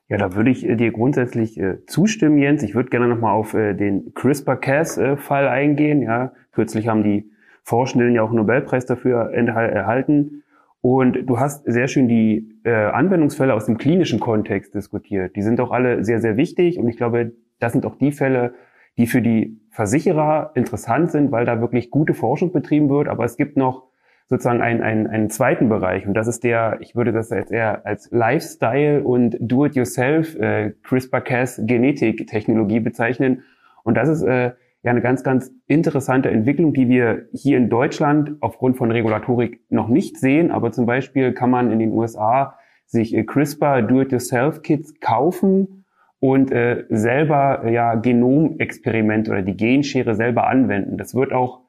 Ja, 0.08 0.18
da 0.18 0.34
würde 0.34 0.50
ich 0.50 0.68
äh, 0.68 0.76
dir 0.76 0.92
grundsätzlich 0.92 1.58
äh, 1.58 1.84
zustimmen, 1.86 2.38
Jens. 2.38 2.62
Ich 2.62 2.74
würde 2.74 2.90
gerne 2.90 3.08
nochmal 3.08 3.34
auf 3.34 3.54
äh, 3.54 3.74
den 3.74 4.12
CRISPR-Cas-Fall 4.14 5.48
eingehen. 5.48 6.02
Ja, 6.02 6.32
kürzlich 6.52 6.88
haben 6.88 7.02
die 7.02 7.30
Forschenden 7.62 8.14
ja 8.14 8.22
auch 8.22 8.28
einen 8.28 8.36
Nobelpreis 8.36 8.84
dafür 8.84 9.30
erhalten. 9.32 10.42
Und 10.82 11.24
du 11.24 11.40
hast 11.40 11.64
sehr 11.64 11.88
schön 11.88 12.08
die 12.08 12.60
äh, 12.64 12.70
Anwendungsfälle 12.70 13.54
aus 13.54 13.64
dem 13.64 13.78
klinischen 13.78 14.20
Kontext 14.20 14.74
diskutiert. 14.74 15.34
Die 15.34 15.40
sind 15.40 15.58
auch 15.58 15.70
alle 15.70 16.04
sehr, 16.04 16.20
sehr 16.20 16.36
wichtig. 16.36 16.78
Und 16.78 16.88
ich 16.88 16.98
glaube, 16.98 17.32
das 17.58 17.72
sind 17.72 17.86
auch 17.86 17.96
die 17.96 18.12
Fälle, 18.12 18.52
die 18.98 19.06
für 19.06 19.22
die 19.22 19.58
Versicherer 19.70 20.52
interessant 20.54 21.10
sind, 21.10 21.32
weil 21.32 21.46
da 21.46 21.62
wirklich 21.62 21.90
gute 21.90 22.12
Forschung 22.12 22.52
betrieben 22.52 22.90
wird. 22.90 23.08
Aber 23.08 23.24
es 23.24 23.38
gibt 23.38 23.56
noch 23.56 23.88
sozusagen 24.26 24.62
einen, 24.62 24.82
einen, 24.82 25.06
einen 25.06 25.30
zweiten 25.30 25.68
Bereich. 25.68 26.06
Und 26.06 26.14
das 26.14 26.26
ist 26.26 26.44
der, 26.44 26.78
ich 26.80 26.96
würde 26.96 27.12
das 27.12 27.30
jetzt 27.30 27.52
eher 27.52 27.84
als 27.84 28.10
Lifestyle 28.10 29.02
und 29.02 29.36
Do-it-yourself 29.40 30.34
äh, 30.36 30.72
CRISPR-Cas 30.82 31.62
Genetik-Technologie 31.64 32.80
bezeichnen. 32.80 33.42
Und 33.82 33.96
das 33.96 34.08
ist 34.08 34.22
äh, 34.22 34.52
ja 34.82 34.90
eine 34.90 35.02
ganz, 35.02 35.22
ganz 35.22 35.50
interessante 35.66 36.30
Entwicklung, 36.30 36.72
die 36.72 36.88
wir 36.88 37.26
hier 37.32 37.58
in 37.58 37.68
Deutschland 37.68 38.36
aufgrund 38.40 38.76
von 38.76 38.90
Regulatorik 38.90 39.60
noch 39.70 39.88
nicht 39.88 40.18
sehen, 40.18 40.50
aber 40.50 40.72
zum 40.72 40.86
Beispiel 40.86 41.32
kann 41.32 41.50
man 41.50 41.70
in 41.70 41.78
den 41.78 41.92
USA 41.92 42.58
sich 42.86 43.14
äh, 43.14 43.24
CRISPR 43.24 43.82
Do-it-yourself-Kits 43.82 45.00
kaufen 45.00 45.84
und 46.18 46.50
äh, 46.50 46.84
selber 46.88 47.62
äh, 47.64 47.74
ja 47.74 47.94
Genomexperiment 47.96 49.28
oder 49.28 49.42
die 49.42 49.56
Genschere 49.56 50.14
selber 50.14 50.46
anwenden. 50.46 50.96
Das 50.96 51.14
wird 51.14 51.32
auch 51.32 51.63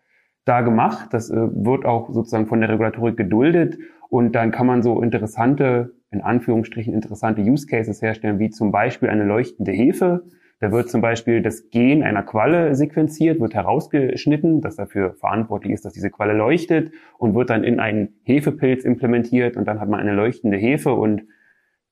da 0.45 0.61
gemacht. 0.61 1.09
Das 1.11 1.29
äh, 1.29 1.35
wird 1.35 1.85
auch 1.85 2.11
sozusagen 2.11 2.47
von 2.47 2.61
der 2.61 2.69
Regulatorik 2.69 3.17
geduldet. 3.17 3.77
Und 4.09 4.33
dann 4.33 4.51
kann 4.51 4.67
man 4.67 4.83
so 4.83 5.01
interessante, 5.01 5.93
in 6.11 6.21
Anführungsstrichen 6.21 6.93
interessante 6.93 7.41
Use 7.41 7.67
Cases 7.67 8.01
herstellen, 8.01 8.39
wie 8.39 8.51
zum 8.51 8.71
Beispiel 8.71 9.09
eine 9.09 9.23
leuchtende 9.23 9.71
Hefe. 9.71 10.23
Da 10.59 10.71
wird 10.71 10.89
zum 10.89 11.01
Beispiel 11.01 11.41
das 11.41 11.69
Gen 11.69 12.01
einer 12.01 12.23
Qualle 12.23 12.75
sequenziert, 12.75 13.41
wird 13.41 13.53
herausgeschnitten, 13.53 14.61
das 14.61 14.77
dafür 14.77 15.13
verantwortlich 15.15 15.73
ist, 15.73 15.83
dass 15.83 15.93
diese 15.93 16.09
Qualle 16.09 16.33
leuchtet 16.33 16.91
und 17.17 17.35
wird 17.35 17.49
dann 17.49 17.65
in 17.65 17.79
einen 17.81 18.19
Hefepilz 18.23 18.85
implementiert 18.85 19.57
und 19.57 19.65
dann 19.67 19.81
hat 19.81 19.89
man 19.89 19.99
eine 19.99 20.13
leuchtende 20.13 20.57
Hefe 20.57 20.93
und 20.93 21.23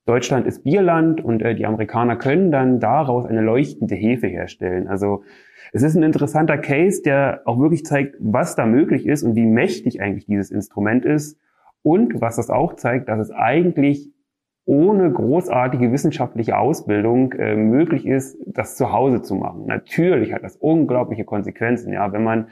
Deutschland 0.05 0.47
ist 0.47 0.63
Bierland 0.63 1.21
und 1.21 1.41
äh, 1.41 1.55
die 1.55 1.65
Amerikaner 1.65 2.17
können 2.17 2.51
dann 2.51 2.79
daraus 2.79 3.25
eine 3.25 3.41
leuchtende 3.41 3.95
Hefe 3.95 4.27
herstellen. 4.27 4.87
Also 4.87 5.23
es 5.73 5.81
ist 5.81 5.95
ein 5.95 6.03
interessanter 6.03 6.59
Case, 6.59 7.01
der 7.01 7.41
auch 7.45 7.59
wirklich 7.59 7.83
zeigt, 7.83 8.15
was 8.19 8.55
da 8.55 8.67
möglich 8.67 9.07
ist 9.07 9.23
und 9.23 9.35
wie 9.35 9.45
mächtig 9.45 10.01
eigentlich 10.01 10.27
dieses 10.27 10.51
Instrument 10.51 11.03
ist. 11.03 11.39
Und 11.81 12.21
was 12.21 12.37
das 12.37 12.49
auch 12.49 12.75
zeigt, 12.75 13.09
dass 13.09 13.19
es 13.19 13.31
eigentlich 13.31 14.11
ohne 14.65 15.11
großartige 15.11 15.91
wissenschaftliche 15.91 16.57
Ausbildung 16.57 17.33
äh, 17.33 17.55
möglich 17.55 18.05
ist, 18.05 18.37
das 18.45 18.77
zu 18.77 18.93
Hause 18.93 19.23
zu 19.23 19.35
machen. 19.35 19.65
Natürlich 19.65 20.31
hat 20.31 20.43
das 20.43 20.55
unglaubliche 20.55 21.25
Konsequenzen. 21.25 21.91
Ja, 21.91 22.13
wenn 22.13 22.23
man 22.23 22.47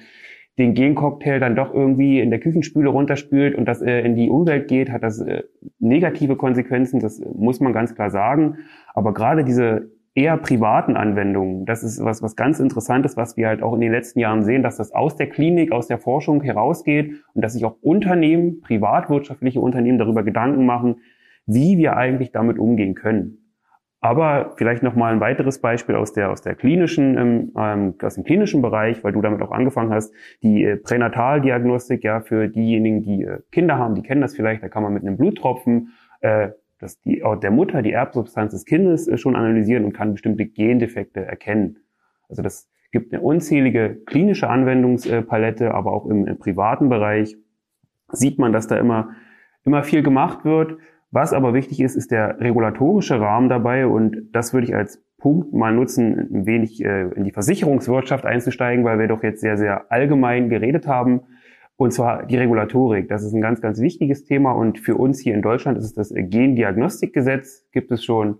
den 0.58 0.74
Gencocktail 0.74 1.40
dann 1.40 1.56
doch 1.56 1.74
irgendwie 1.74 2.20
in 2.20 2.32
der 2.32 2.40
Küchenspüle 2.40 2.90
runterspült 2.90 3.56
und 3.56 3.66
das 3.66 3.82
äh, 3.82 4.02
in 4.02 4.16
die 4.16 4.30
Umwelt 4.30 4.68
geht, 4.68 4.92
hat 4.92 5.04
das 5.04 5.20
äh, 5.22 5.44
negative 5.80 6.36
Konsequenzen, 6.36 7.00
das 7.00 7.22
muss 7.34 7.60
man 7.60 7.72
ganz 7.72 7.94
klar 7.94 8.10
sagen. 8.10 8.58
Aber 8.94 9.14
gerade 9.14 9.46
diese 9.46 9.92
eher 10.14 10.38
privaten 10.38 10.98
Anwendungen, 10.98 11.66
das 11.66 11.84
ist 11.84 12.04
was, 12.04 12.22
was 12.22 12.36
ganz 12.36 12.60
Interessantes, 12.60 13.16
was 13.16 13.38
wir 13.38 13.48
halt 13.48 13.64
auch 13.64 13.74
in 13.74 13.82
den 13.82 13.92
letzten 13.92 14.20
Jahren 14.20 14.44
sehen, 14.44 14.64
dass 14.64 14.78
das 14.78 14.92
aus 14.92 15.16
der 15.16 15.30
Klinik, 15.30 15.72
aus 15.72 15.88
der 15.88 16.00
Forschung 16.00 16.42
herausgeht 16.42 17.16
und 17.34 17.42
dass 17.42 17.54
sich 17.54 17.64
auch 17.64 17.78
Unternehmen, 17.82 18.62
privatwirtschaftliche 18.62 19.62
Unternehmen 19.62 19.98
darüber 19.98 20.24
Gedanken 20.24 20.66
machen, 20.66 20.98
wie 21.46 21.78
wir 21.78 21.96
eigentlich 21.96 22.32
damit 22.32 22.60
umgehen 22.60 22.94
können. 22.94 23.38
Aber 24.04 24.56
vielleicht 24.58 24.82
noch 24.82 24.96
mal 24.96 25.14
ein 25.14 25.20
weiteres 25.20 25.62
Beispiel 25.62 25.96
aus 25.96 26.12
der 26.12 26.32
aus 26.32 26.42
der 26.42 26.56
klinischen 26.56 27.18
ähm, 27.18 27.52
ähm, 27.56 27.94
aus 28.02 28.16
dem 28.16 28.24
klinischen 28.24 28.64
Bereich, 28.64 29.04
weil 29.04 29.14
du 29.14 29.22
damit 29.22 29.44
auch 29.44 29.52
angefangen 29.52 29.94
hast, 29.94 30.12
die 30.42 30.64
äh, 30.64 30.78
Pränataldiagnostik 30.78 32.04
ja 32.04 32.20
für 32.22 32.48
diejenigen, 32.48 33.04
die 33.04 33.24
äh, 33.24 33.42
Kinder 33.52 33.78
haben, 33.78 33.94
die 33.94 34.02
kennen 34.02 34.22
das 34.22 34.36
vielleicht. 34.36 34.64
Da 34.64 34.70
kann 34.70 34.82
man 34.82 34.94
mit 34.94 35.04
einem 35.04 35.18
Bluttropfen 35.18 35.94
äh, 36.22 36.50
dass 36.82 37.00
die 37.02 37.24
der 37.42 37.52
Mutter 37.52 37.82
die 37.82 37.92
Erbsubstanz 37.92 38.52
des 38.52 38.66
Kindes 38.66 39.08
äh, 39.08 39.18
schon 39.18 39.36
analysieren 39.36 39.86
und 39.86 39.94
kann 39.94 40.14
bestimmte 40.14 40.46
Gendefekte 40.46 41.26
erkennen. 41.26 41.78
Also 42.30 42.42
das 42.42 42.70
gibt 42.92 43.14
eine 43.14 43.22
unzählige 43.22 44.02
klinische 44.06 44.50
Anwendungspalette, 44.50 45.74
aber 45.74 45.94
auch 45.94 46.06
im, 46.06 46.28
im 46.28 46.38
privaten 46.38 46.90
Bereich 46.90 47.38
sieht 48.12 48.40
man, 48.40 48.52
dass 48.52 48.68
da 48.68 48.78
immer 48.78 49.12
immer 49.64 49.84
viel 49.84 50.04
gemacht 50.04 50.46
wird. 50.46 50.78
Was 51.12 51.34
aber 51.34 51.54
wichtig 51.54 51.82
ist, 51.82 51.96
ist 51.96 52.12
der 52.12 52.40
regulatorische 52.40 53.20
Rahmen 53.20 53.50
dabei 53.50 53.86
und 53.86 54.30
das 54.32 54.54
würde 54.54 54.68
ich 54.68 54.76
als 54.76 55.04
Punkt 55.18 55.54
mal 55.54 55.74
nutzen, 55.74 56.18
ein 56.34 56.46
wenig 56.46 56.84
äh, 56.84 57.10
in 57.10 57.26
die 57.26 57.32
Versicherungswirtschaft 57.32 58.26
einzusteigen, 58.26 58.86
weil 58.86 58.98
wir 58.98 59.08
doch 59.08 59.22
jetzt 59.22 59.42
sehr, 59.42 59.58
sehr 59.58 59.92
allgemein 59.92 60.50
geredet 60.50 60.88
haben. 60.88 61.22
Und 61.78 61.92
zwar 61.92 62.26
die 62.26 62.38
Regulatorik. 62.38 63.08
Das 63.08 63.24
ist 63.24 63.34
ein 63.34 63.42
ganz, 63.42 63.62
ganz 63.62 63.80
wichtiges 63.80 64.24
Thema 64.24 64.52
und 64.52 64.80
für 64.80 64.96
uns 64.96 65.20
hier 65.20 65.34
in 65.34 65.42
Deutschland 65.42 65.78
ist 65.78 65.86
es 65.86 65.94
das 65.94 66.14
Gendiagnostikgesetz. 66.14 67.68
Gibt 67.72 67.92
es 67.92 68.04
schon 68.04 68.38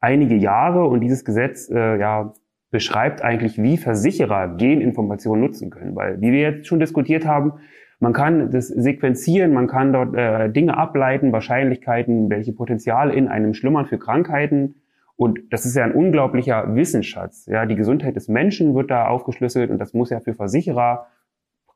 einige 0.00 0.36
Jahre 0.36 0.84
und 0.84 1.00
dieses 1.00 1.24
Gesetz 1.24 1.70
äh, 1.70 1.98
ja, 1.98 2.34
beschreibt 2.70 3.22
eigentlich, 3.22 3.56
wie 3.62 3.76
Versicherer 3.76 4.56
Geninformationen 4.56 5.40
nutzen 5.40 5.70
können. 5.70 5.94
Weil, 5.94 6.20
wie 6.20 6.32
wir 6.32 6.40
jetzt 6.40 6.66
schon 6.66 6.80
diskutiert 6.80 7.24
haben, 7.24 7.54
man 8.00 8.12
kann 8.12 8.50
das 8.50 8.68
sequenzieren, 8.68 9.52
man 9.52 9.66
kann 9.66 9.92
dort 9.92 10.14
äh, 10.14 10.50
Dinge 10.50 10.76
ableiten, 10.76 11.32
Wahrscheinlichkeiten, 11.32 12.28
welche 12.28 12.52
Potenziale 12.52 13.14
in 13.14 13.28
einem 13.28 13.54
schlummern 13.54 13.86
für 13.86 13.98
Krankheiten. 13.98 14.74
Und 15.16 15.38
das 15.50 15.64
ist 15.64 15.76
ja 15.76 15.84
ein 15.84 15.92
unglaublicher 15.92 16.74
Wissensschatz. 16.74 17.46
Ja, 17.46 17.64
die 17.64 17.76
Gesundheit 17.76 18.16
des 18.16 18.28
Menschen 18.28 18.74
wird 18.74 18.90
da 18.90 19.06
aufgeschlüsselt 19.06 19.70
und 19.70 19.78
das 19.78 19.94
muss 19.94 20.10
ja 20.10 20.20
für 20.20 20.34
Versicherer, 20.34 21.06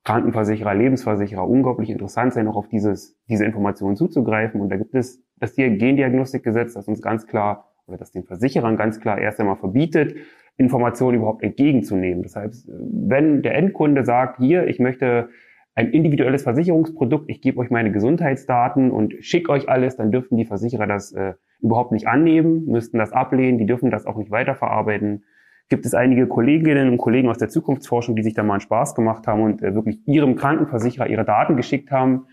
Krankenversicherer, 0.05 0.75
Lebensversicherer 0.75 1.47
unglaublich 1.47 1.91
interessant 1.91 2.33
sein, 2.33 2.49
auch 2.49 2.57
auf 2.57 2.69
dieses, 2.69 3.17
diese 3.29 3.45
Informationen 3.45 3.97
zuzugreifen. 3.97 4.61
Und 4.61 4.71
da 4.71 4.77
gibt 4.77 4.95
es 4.95 5.23
das 5.37 5.55
Gendiagnostikgesetz, 5.55 6.75
das 6.75 6.89
uns 6.89 7.03
ganz 7.03 7.27
klar 7.27 7.69
oder 7.87 7.99
das 7.99 8.11
den 8.11 8.25
Versicherern 8.25 8.77
ganz 8.77 9.01
klar 9.01 9.19
erst 9.19 9.41
einmal 9.41 9.57
verbietet, 9.57 10.15
Informationen 10.57 11.19
überhaupt 11.19 11.43
entgegenzunehmen. 11.43 12.23
Das 12.23 12.37
heißt, 12.37 12.69
wenn 12.69 13.43
der 13.43 13.55
Endkunde 13.55 14.05
sagt, 14.05 14.39
hier, 14.39 14.67
ich 14.67 14.79
möchte 14.79 15.29
ein 15.75 15.93
individuelles 15.93 16.43
Versicherungsprodukt, 16.43 17.31
ich 17.31 17.41
gebe 17.41 17.59
euch 17.59 17.71
meine 17.71 17.93
Gesundheitsdaten 17.93 18.91
und 18.91 19.15
schicke 19.21 19.53
euch 19.53 19.69
alles, 19.69 19.97
dann 19.97 20.11
dürften 20.11 20.37
die 20.37 20.45
Versicherer 20.45 20.89
das 20.89 21.13
äh, 21.13 21.35
überhaupt 21.61 21.93
nicht 21.93 22.09
annehmen, 22.09 22.65
müssten 22.67 22.99
das 22.99 23.13
ablehnen, 23.13 23.59
die 23.59 23.67
dürfen 23.67 23.91
das 23.91 24.05
auch 24.05 24.17
nicht 24.17 24.33
weiterverarbeiten. 24.33 25.25
Gibt 25.69 25.85
es 25.85 25.95
einige 25.95 26.27
Kolleginnen 26.27 26.89
und 26.89 26.99
Kollegen 26.99 27.29
aus 27.29 27.39
der 27.39 27.49
Zukunftsforschung, 27.49 28.17
die 28.17 28.23
sich 28.23 28.35
da 28.35 28.43
mal 28.43 28.55
einen 28.55 28.61
Spaß 28.61 28.95
gemacht 28.95 29.27
haben 29.27 29.43
und 29.43 29.63
äh, 29.63 29.75
wirklich 29.75 30.01
ihrem 30.07 30.35
Krankenversicherer 30.37 31.09
ihre 31.09 31.25
Daten 31.25 31.57
geschickt 31.57 31.91
haben? 31.91 32.27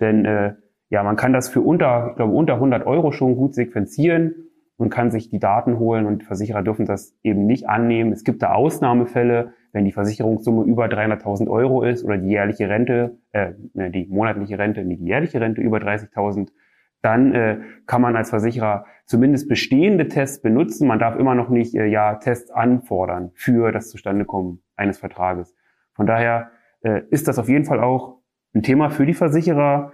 Denn 0.00 0.24
äh, 0.24 0.54
ja, 0.88 1.02
man 1.02 1.16
kann 1.16 1.32
das 1.32 1.48
für 1.48 1.60
unter, 1.60 2.08
ich 2.10 2.16
glaube, 2.16 2.32
unter 2.32 2.54
100 2.54 2.86
Euro 2.86 3.12
schon 3.12 3.36
gut 3.36 3.54
sequenzieren 3.54 4.34
und 4.76 4.88
kann 4.88 5.10
sich 5.10 5.28
die 5.28 5.38
Daten 5.38 5.78
holen 5.78 6.06
und 6.06 6.24
Versicherer 6.24 6.62
dürfen 6.62 6.86
das 6.86 7.14
eben 7.22 7.46
nicht 7.46 7.68
annehmen. 7.68 8.12
Es 8.12 8.24
gibt 8.24 8.42
da 8.42 8.52
Ausnahmefälle, 8.52 9.52
wenn 9.72 9.84
die 9.84 9.92
Versicherungssumme 9.92 10.64
über 10.64 10.86
300.000 10.86 11.48
Euro 11.48 11.82
ist 11.82 12.02
oder 12.02 12.16
die 12.16 12.28
jährliche 12.28 12.68
Rente, 12.68 13.18
äh, 13.32 13.52
ne, 13.74 13.90
die 13.90 14.06
monatliche 14.06 14.58
Rente, 14.58 14.84
nicht 14.84 15.02
die 15.02 15.06
jährliche 15.06 15.40
Rente 15.40 15.60
über 15.60 15.78
30.000, 15.78 16.48
dann 17.02 17.34
äh, 17.34 17.60
kann 17.86 18.02
man 18.02 18.16
als 18.16 18.30
Versicherer 18.30 18.86
zumindest 19.06 19.48
bestehende 19.48 20.08
Tests 20.08 20.42
benutzen. 20.42 20.86
Man 20.86 20.98
darf 20.98 21.16
immer 21.16 21.34
noch 21.34 21.48
nicht 21.48 21.74
äh, 21.74 21.86
ja 21.86 22.16
Tests 22.16 22.50
anfordern 22.50 23.30
für 23.34 23.72
das 23.72 23.88
Zustandekommen 23.88 24.62
eines 24.76 24.98
Vertrages. 24.98 25.54
Von 25.94 26.06
daher 26.06 26.50
äh, 26.82 27.02
ist 27.10 27.28
das 27.28 27.38
auf 27.38 27.48
jeden 27.48 27.64
Fall 27.64 27.80
auch 27.80 28.18
ein 28.54 28.62
Thema 28.62 28.90
für 28.90 29.06
die 29.06 29.14
Versicherer, 29.14 29.92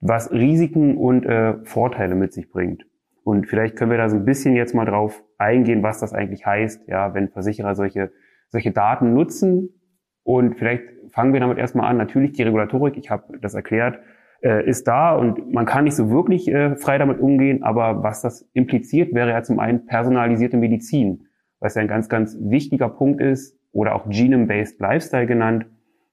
was 0.00 0.30
Risiken 0.32 0.96
und 0.96 1.26
äh, 1.26 1.62
Vorteile 1.64 2.14
mit 2.14 2.32
sich 2.32 2.50
bringt. 2.50 2.84
Und 3.22 3.46
vielleicht 3.46 3.76
können 3.76 3.90
wir 3.90 3.98
da 3.98 4.08
so 4.08 4.16
ein 4.16 4.24
bisschen 4.24 4.56
jetzt 4.56 4.74
mal 4.74 4.86
drauf 4.86 5.22
eingehen, 5.38 5.82
was 5.82 6.00
das 6.00 6.14
eigentlich 6.14 6.46
heißt, 6.46 6.88
ja, 6.88 7.14
wenn 7.14 7.28
Versicherer 7.28 7.74
solche 7.74 8.10
solche 8.50 8.72
Daten 8.72 9.14
nutzen. 9.14 9.80
Und 10.22 10.58
vielleicht 10.58 10.84
fangen 11.12 11.32
wir 11.32 11.40
damit 11.40 11.58
erstmal 11.58 11.90
an. 11.90 11.96
Natürlich 11.96 12.32
die 12.32 12.42
Regulatorik, 12.42 12.96
ich 12.96 13.10
habe 13.10 13.38
das 13.38 13.54
erklärt, 13.54 14.00
äh, 14.42 14.68
ist 14.68 14.86
da 14.88 15.14
und 15.14 15.52
man 15.52 15.66
kann 15.66 15.84
nicht 15.84 15.96
so 15.96 16.10
wirklich 16.10 16.48
äh, 16.48 16.76
frei 16.76 16.98
damit 16.98 17.20
umgehen. 17.20 17.62
Aber 17.62 18.02
was 18.02 18.22
das 18.22 18.48
impliziert, 18.52 19.14
wäre 19.14 19.30
ja 19.30 19.42
zum 19.42 19.58
einen 19.58 19.86
personalisierte 19.86 20.56
Medizin, 20.56 21.26
was 21.58 21.74
ja 21.74 21.82
ein 21.82 21.88
ganz, 21.88 22.08
ganz 22.08 22.36
wichtiger 22.40 22.88
Punkt 22.88 23.20
ist 23.20 23.58
oder 23.72 23.94
auch 23.94 24.08
Genome-Based 24.08 24.80
Lifestyle 24.80 25.26
genannt. 25.26 25.66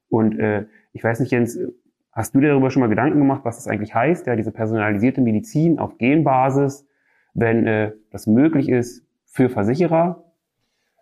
Und 0.10 0.40
äh, 0.40 0.66
ich 0.94 1.04
weiß 1.04 1.20
nicht, 1.20 1.32
Jens, 1.32 1.60
hast 2.12 2.34
du 2.34 2.40
dir 2.40 2.50
darüber 2.50 2.72
schon 2.72 2.82
mal 2.82 2.90
Gedanken 2.90 3.20
gemacht, 3.20 3.42
was 3.44 3.58
das 3.58 3.68
eigentlich 3.68 3.94
heißt, 3.94 4.28
ja, 4.28 4.36
diese 4.36 4.52
personalisierte 4.52 5.22
Medizin 5.22 5.80
auf 5.80 5.98
Genbasis, 5.98 6.86
wenn 7.34 7.68
äh, 7.68 7.92
das 8.12 8.28
möglich 8.28 8.70
ist 8.70 9.06
für 9.26 9.50
Versicherer, 9.50 10.24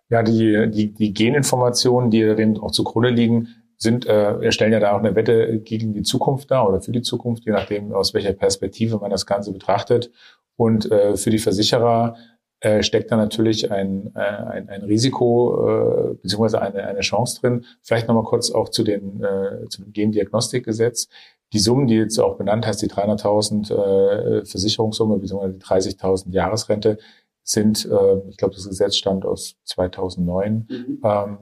ja, 0.10 0.22
die, 0.22 0.70
die, 0.70 0.94
die 0.94 1.14
Geninformationen, 1.14 2.12
die 2.12 2.36
dem 2.36 2.58
auch 2.58 2.72
zugrunde 2.72 3.10
liegen, 3.10 3.48
sind, 3.78 4.06
äh, 4.06 4.40
wir 4.40 4.52
stellen 4.52 4.74
ja 4.74 4.80
da 4.80 4.94
auch 4.94 5.00
eine 5.00 5.16
Wette 5.16 5.60
gegen 5.60 5.94
die 5.94 6.04
Zukunft 6.04 6.52
dar 6.52 6.68
oder 6.68 6.82
für 6.82 6.92
die 6.92 7.02
Zukunft, 7.02 7.46
je 7.46 7.52
nachdem, 7.52 7.94
aus 7.94 8.14
welcher 8.14 8.34
Perspektive 8.34 8.98
man 8.98 9.12
das 9.12 9.26
Ganze 9.26 9.52
betrachtet. 9.52 10.12
Und 10.56 10.92
äh, 10.92 11.18
für 11.18 11.30
die 11.30 11.40
Versicherer 11.40 12.16
äh, 12.62 12.82
steckt 12.84 13.12
da 13.12 13.18
natürlich 13.18 13.72
ein, 13.72 14.12
äh, 14.16 14.20
ein, 14.20 14.70
ein 14.70 14.84
Risiko 14.84 15.68
äh, 15.68 16.14
beziehungsweise 16.16 16.62
eine, 16.62 16.86
eine 16.88 17.02
Chance 17.02 17.42
drin. 17.42 17.66
Vielleicht 17.82 18.08
nochmal 18.08 18.24
kurz 18.24 18.52
auch 18.52 18.70
zu, 18.70 18.84
den, 18.84 19.22
äh, 19.24 19.68
zu 19.70 19.84
dem 19.84 19.92
Gendiagnostikgesetz. 19.92 21.10
Die 21.54 21.60
Summen, 21.60 21.88
die 21.88 21.96
jetzt 21.96 22.18
auch 22.18 22.38
benannt 22.38 22.66
hast, 22.66 22.82
die 22.82 22.90
300.000 22.90 23.72
äh, 23.72 24.46
Versicherungssumme 24.46 25.18
beziehungsweise 25.18 25.54
die 25.54 25.64
30.000 25.64 26.32
Jahresrente, 26.32 26.98
sind, 27.44 27.86
äh, 27.86 28.30
ich 28.30 28.38
glaube, 28.38 28.56
das 28.56 28.68
Gesetz 28.68 28.96
stammt 28.96 29.26
aus 29.26 29.56
2009, 29.66 30.68
mhm. 30.68 31.02
ähm, 31.04 31.38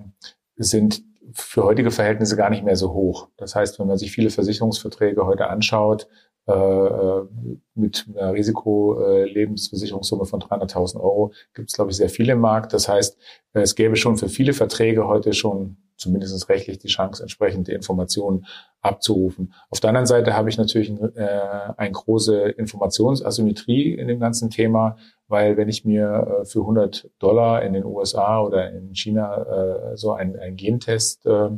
sind 0.57 1.01
für 1.33 1.63
heutige 1.63 1.91
Verhältnisse 1.91 2.35
gar 2.35 2.49
nicht 2.49 2.63
mehr 2.63 2.75
so 2.75 2.93
hoch. 2.93 3.29
Das 3.37 3.55
heißt, 3.55 3.79
wenn 3.79 3.87
man 3.87 3.97
sich 3.97 4.11
viele 4.11 4.29
Versicherungsverträge 4.29 5.25
heute 5.25 5.47
anschaut, 5.47 6.07
mit 6.45 8.05
einer 8.15 8.33
Risikolebensversicherungssumme 8.33 10.25
von 10.25 10.41
300.000 10.41 10.97
Euro, 10.99 11.31
gibt 11.53 11.69
es, 11.69 11.75
glaube 11.75 11.91
ich, 11.91 11.97
sehr 11.97 12.09
viele 12.09 12.33
im 12.33 12.39
Markt. 12.39 12.73
Das 12.73 12.89
heißt, 12.89 13.17
es 13.53 13.75
gäbe 13.75 13.95
schon 13.95 14.17
für 14.17 14.27
viele 14.27 14.53
Verträge 14.53 15.07
heute 15.07 15.33
schon 15.33 15.77
zumindest 16.03 16.49
rechtlich 16.49 16.79
die 16.79 16.87
Chance, 16.87 17.23
entsprechende 17.23 17.71
Informationen 17.71 18.45
abzurufen. 18.81 19.53
Auf 19.69 19.79
der 19.79 19.89
anderen 19.89 20.05
Seite 20.05 20.35
habe 20.35 20.49
ich 20.49 20.57
natürlich 20.57 20.91
äh, 21.15 21.29
eine 21.77 21.91
große 21.91 22.49
Informationsasymmetrie 22.49 23.93
in 23.93 24.07
dem 24.07 24.19
ganzen 24.19 24.49
Thema, 24.49 24.97
weil 25.27 25.55
wenn 25.55 25.69
ich 25.69 25.85
mir 25.85 26.41
äh, 26.41 26.45
für 26.45 26.59
100 26.59 27.09
Dollar 27.19 27.63
in 27.63 27.73
den 27.73 27.85
USA 27.85 28.41
oder 28.41 28.71
in 28.71 28.93
China 28.93 29.91
äh, 29.93 29.97
so 29.97 30.11
einen, 30.11 30.37
einen 30.37 30.57
Gentest 30.57 31.25
äh, 31.25 31.49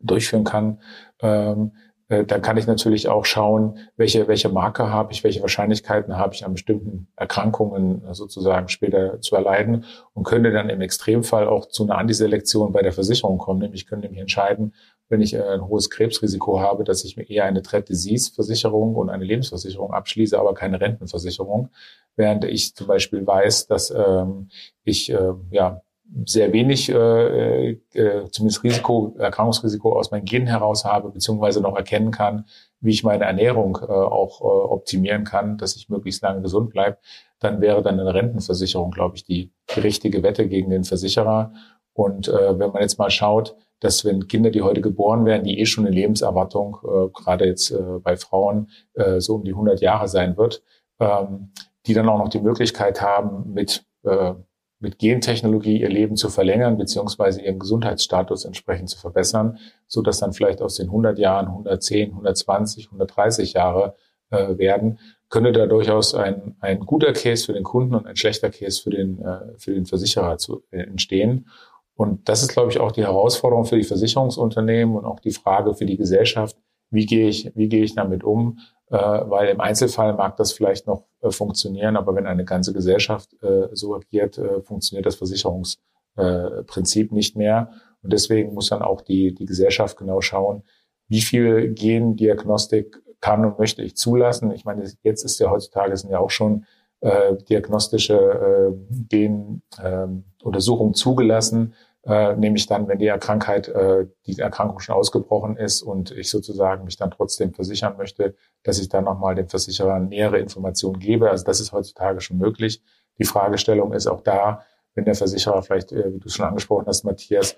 durchführen 0.00 0.44
kann, 0.44 0.80
ähm, 1.20 1.72
äh, 1.72 1.95
dann 2.08 2.40
kann 2.40 2.56
ich 2.56 2.68
natürlich 2.68 3.08
auch 3.08 3.24
schauen, 3.24 3.78
welche, 3.96 4.28
welche 4.28 4.48
Marker 4.48 4.90
habe 4.90 5.12
ich, 5.12 5.24
welche 5.24 5.40
Wahrscheinlichkeiten 5.40 6.16
habe 6.16 6.34
ich 6.34 6.44
an 6.44 6.52
bestimmten 6.52 7.08
Erkrankungen 7.16 8.02
sozusagen 8.12 8.68
später 8.68 9.20
zu 9.20 9.34
erleiden 9.34 9.84
und 10.14 10.22
könnte 10.22 10.52
dann 10.52 10.70
im 10.70 10.80
Extremfall 10.80 11.48
auch 11.48 11.66
zu 11.66 11.82
einer 11.82 11.98
Antiselektion 11.98 12.72
bei 12.72 12.82
der 12.82 12.92
Versicherung 12.92 13.38
kommen. 13.38 13.58
Nämlich 13.58 13.86
könnte 13.86 14.08
mich 14.08 14.20
entscheiden, 14.20 14.72
wenn 15.08 15.20
ich 15.20 15.34
äh, 15.34 15.42
ein 15.42 15.66
hohes 15.66 15.90
Krebsrisiko 15.90 16.60
habe, 16.60 16.84
dass 16.84 17.04
ich 17.04 17.16
mir 17.16 17.28
eher 17.28 17.44
eine 17.44 17.62
Threat 17.62 17.88
Disease 17.88 18.32
Versicherung 18.32 18.94
und 18.94 19.10
eine 19.10 19.24
Lebensversicherung 19.24 19.92
abschließe, 19.92 20.38
aber 20.38 20.54
keine 20.54 20.80
Rentenversicherung. 20.80 21.70
Während 22.16 22.44
ich 22.44 22.74
zum 22.74 22.86
Beispiel 22.86 23.26
weiß, 23.26 23.66
dass 23.66 23.90
ähm, 23.90 24.48
ich 24.84 25.10
äh, 25.10 25.32
ja 25.50 25.82
sehr 26.24 26.52
wenig, 26.52 26.88
äh, 26.88 27.70
äh, 27.70 28.30
zumindest 28.30 28.62
Risiko, 28.62 29.14
Erkrankungsrisiko 29.18 29.98
aus 29.98 30.10
meinen 30.10 30.24
Genen 30.24 30.46
heraus 30.46 30.84
habe, 30.84 31.10
beziehungsweise 31.10 31.60
noch 31.60 31.76
erkennen 31.76 32.10
kann, 32.10 32.46
wie 32.80 32.90
ich 32.90 33.04
meine 33.04 33.24
Ernährung 33.24 33.78
äh, 33.82 33.92
auch 33.92 34.40
äh, 34.40 34.44
optimieren 34.44 35.24
kann, 35.24 35.58
dass 35.58 35.76
ich 35.76 35.88
möglichst 35.88 36.22
lange 36.22 36.42
gesund 36.42 36.70
bleibe, 36.70 36.98
dann 37.40 37.60
wäre 37.60 37.82
dann 37.82 37.98
eine 37.98 38.14
Rentenversicherung, 38.14 38.90
glaube 38.90 39.16
ich, 39.16 39.24
die, 39.24 39.52
die 39.74 39.80
richtige 39.80 40.22
Wette 40.22 40.48
gegen 40.48 40.70
den 40.70 40.84
Versicherer. 40.84 41.52
Und 41.92 42.28
äh, 42.28 42.58
wenn 42.58 42.72
man 42.72 42.82
jetzt 42.82 42.98
mal 42.98 43.10
schaut, 43.10 43.56
dass 43.80 44.04
wenn 44.04 44.26
Kinder, 44.26 44.50
die 44.50 44.62
heute 44.62 44.80
geboren 44.80 45.24
werden, 45.26 45.44
die 45.44 45.58
eh 45.58 45.66
schon 45.66 45.86
eine 45.86 45.94
Lebenserwartung, 45.94 46.78
äh, 46.84 47.08
gerade 47.12 47.46
jetzt 47.46 47.70
äh, 47.70 47.98
bei 48.02 48.16
Frauen, 48.16 48.70
äh, 48.94 49.20
so 49.20 49.34
um 49.34 49.44
die 49.44 49.52
100 49.52 49.80
Jahre 49.80 50.08
sein 50.08 50.36
wird, 50.36 50.62
ähm, 50.98 51.52
die 51.86 51.94
dann 51.94 52.08
auch 52.08 52.18
noch 52.18 52.28
die 52.28 52.40
Möglichkeit 52.40 53.00
haben, 53.02 53.52
mit, 53.52 53.84
äh, 54.04 54.34
mit 54.78 54.98
Gentechnologie 54.98 55.80
ihr 55.80 55.88
Leben 55.88 56.16
zu 56.16 56.28
verlängern, 56.28 56.76
beziehungsweise 56.76 57.40
ihren 57.40 57.58
Gesundheitsstatus 57.58 58.44
entsprechend 58.44 58.90
zu 58.90 58.98
verbessern, 58.98 59.58
so 59.86 60.02
dass 60.02 60.20
dann 60.20 60.32
vielleicht 60.32 60.60
aus 60.60 60.76
den 60.76 60.86
100 60.86 61.18
Jahren 61.18 61.46
110, 61.46 62.10
120, 62.10 62.86
130 62.86 63.54
Jahre 63.54 63.94
äh, 64.30 64.58
werden, 64.58 64.98
könnte 65.28 65.52
da 65.52 65.66
durchaus 65.66 66.14
ein, 66.14 66.56
ein 66.60 66.80
guter 66.80 67.12
Case 67.12 67.46
für 67.46 67.52
den 67.52 67.64
Kunden 67.64 67.94
und 67.94 68.06
ein 68.06 68.16
schlechter 68.16 68.50
Case 68.50 68.82
für 68.82 68.90
den, 68.90 69.20
äh, 69.20 69.58
für 69.58 69.72
den 69.72 69.86
Versicherer 69.86 70.38
zu, 70.38 70.62
äh, 70.70 70.82
entstehen. 70.82 71.48
Und 71.94 72.28
das 72.28 72.42
ist, 72.42 72.52
glaube 72.52 72.70
ich, 72.70 72.78
auch 72.78 72.92
die 72.92 73.04
Herausforderung 73.04 73.64
für 73.64 73.76
die 73.76 73.84
Versicherungsunternehmen 73.84 74.94
und 74.94 75.06
auch 75.06 75.20
die 75.20 75.32
Frage 75.32 75.74
für 75.74 75.86
die 75.86 75.96
Gesellschaft, 75.96 76.56
wie 76.90 77.06
gehe 77.06 77.28
ich, 77.28 77.50
wie 77.54 77.68
gehe 77.68 77.82
ich 77.82 77.94
damit 77.94 78.22
um? 78.22 78.58
Äh, 78.88 78.96
weil 78.96 79.48
im 79.48 79.60
Einzelfall 79.60 80.14
mag 80.14 80.36
das 80.36 80.52
vielleicht 80.52 80.86
noch 80.86 81.06
äh, 81.20 81.30
funktionieren, 81.30 81.96
aber 81.96 82.14
wenn 82.14 82.26
eine 82.26 82.44
ganze 82.44 82.72
Gesellschaft 82.72 83.34
äh, 83.42 83.68
so 83.72 83.96
agiert, 83.96 84.40
funktioniert 84.62 85.06
das 85.06 85.16
Versicherungsprinzip 85.16 87.10
nicht 87.10 87.36
mehr. 87.36 87.72
Und 88.02 88.12
deswegen 88.12 88.54
muss 88.54 88.68
dann 88.68 88.82
auch 88.82 89.00
die, 89.00 89.34
die 89.34 89.46
Gesellschaft 89.46 89.96
genau 89.96 90.20
schauen, 90.20 90.62
wie 91.08 91.20
viel 91.20 91.72
Gendiagnostik 91.74 93.02
kann 93.20 93.44
und 93.44 93.58
möchte 93.58 93.82
ich 93.82 93.96
zulassen. 93.96 94.52
Ich 94.52 94.64
meine, 94.64 94.88
jetzt 95.02 95.24
ist 95.24 95.40
ja 95.40 95.50
heutzutage 95.50 95.96
sind 95.96 96.10
ja 96.10 96.20
auch 96.20 96.30
schon 96.30 96.64
äh, 97.00 97.36
diagnostische 97.48 98.16
äh, 98.16 98.72
Genuntersuchungen 99.08 100.90
ähm, 100.90 100.94
äh, 100.94 100.94
zugelassen, 100.94 101.74
äh, 102.06 102.36
nämlich 102.36 102.66
dann, 102.66 102.86
wenn 102.86 102.98
die 102.98 103.12
Krankheit, 103.18 103.68
äh, 103.68 104.06
die 104.26 104.38
Erkrankung 104.38 104.78
schon 104.78 104.94
ausgebrochen 104.94 105.56
ist 105.56 105.82
und 105.82 106.12
ich 106.12 106.30
sozusagen 106.30 106.84
mich 106.84 106.96
dann 106.96 107.10
trotzdem 107.10 107.52
versichern 107.52 107.96
möchte, 107.96 108.36
dass 108.62 108.78
ich 108.78 108.88
dann 108.88 109.04
nochmal 109.04 109.34
dem 109.34 109.48
Versicherer 109.48 109.98
nähere 109.98 110.38
Informationen 110.38 111.00
gebe. 111.00 111.30
Also 111.30 111.44
das 111.44 111.58
ist 111.58 111.72
heutzutage 111.72 112.20
schon 112.20 112.38
möglich. 112.38 112.80
Die 113.18 113.24
Fragestellung 113.24 113.92
ist 113.92 114.06
auch 114.06 114.20
da, 114.20 114.62
wenn 114.94 115.04
der 115.04 115.16
Versicherer 115.16 115.62
vielleicht, 115.62 115.90
äh, 115.90 116.14
wie 116.14 116.20
du 116.20 116.28
schon 116.28 116.46
angesprochen 116.46 116.86
hast, 116.86 117.04
Matthias, 117.04 117.56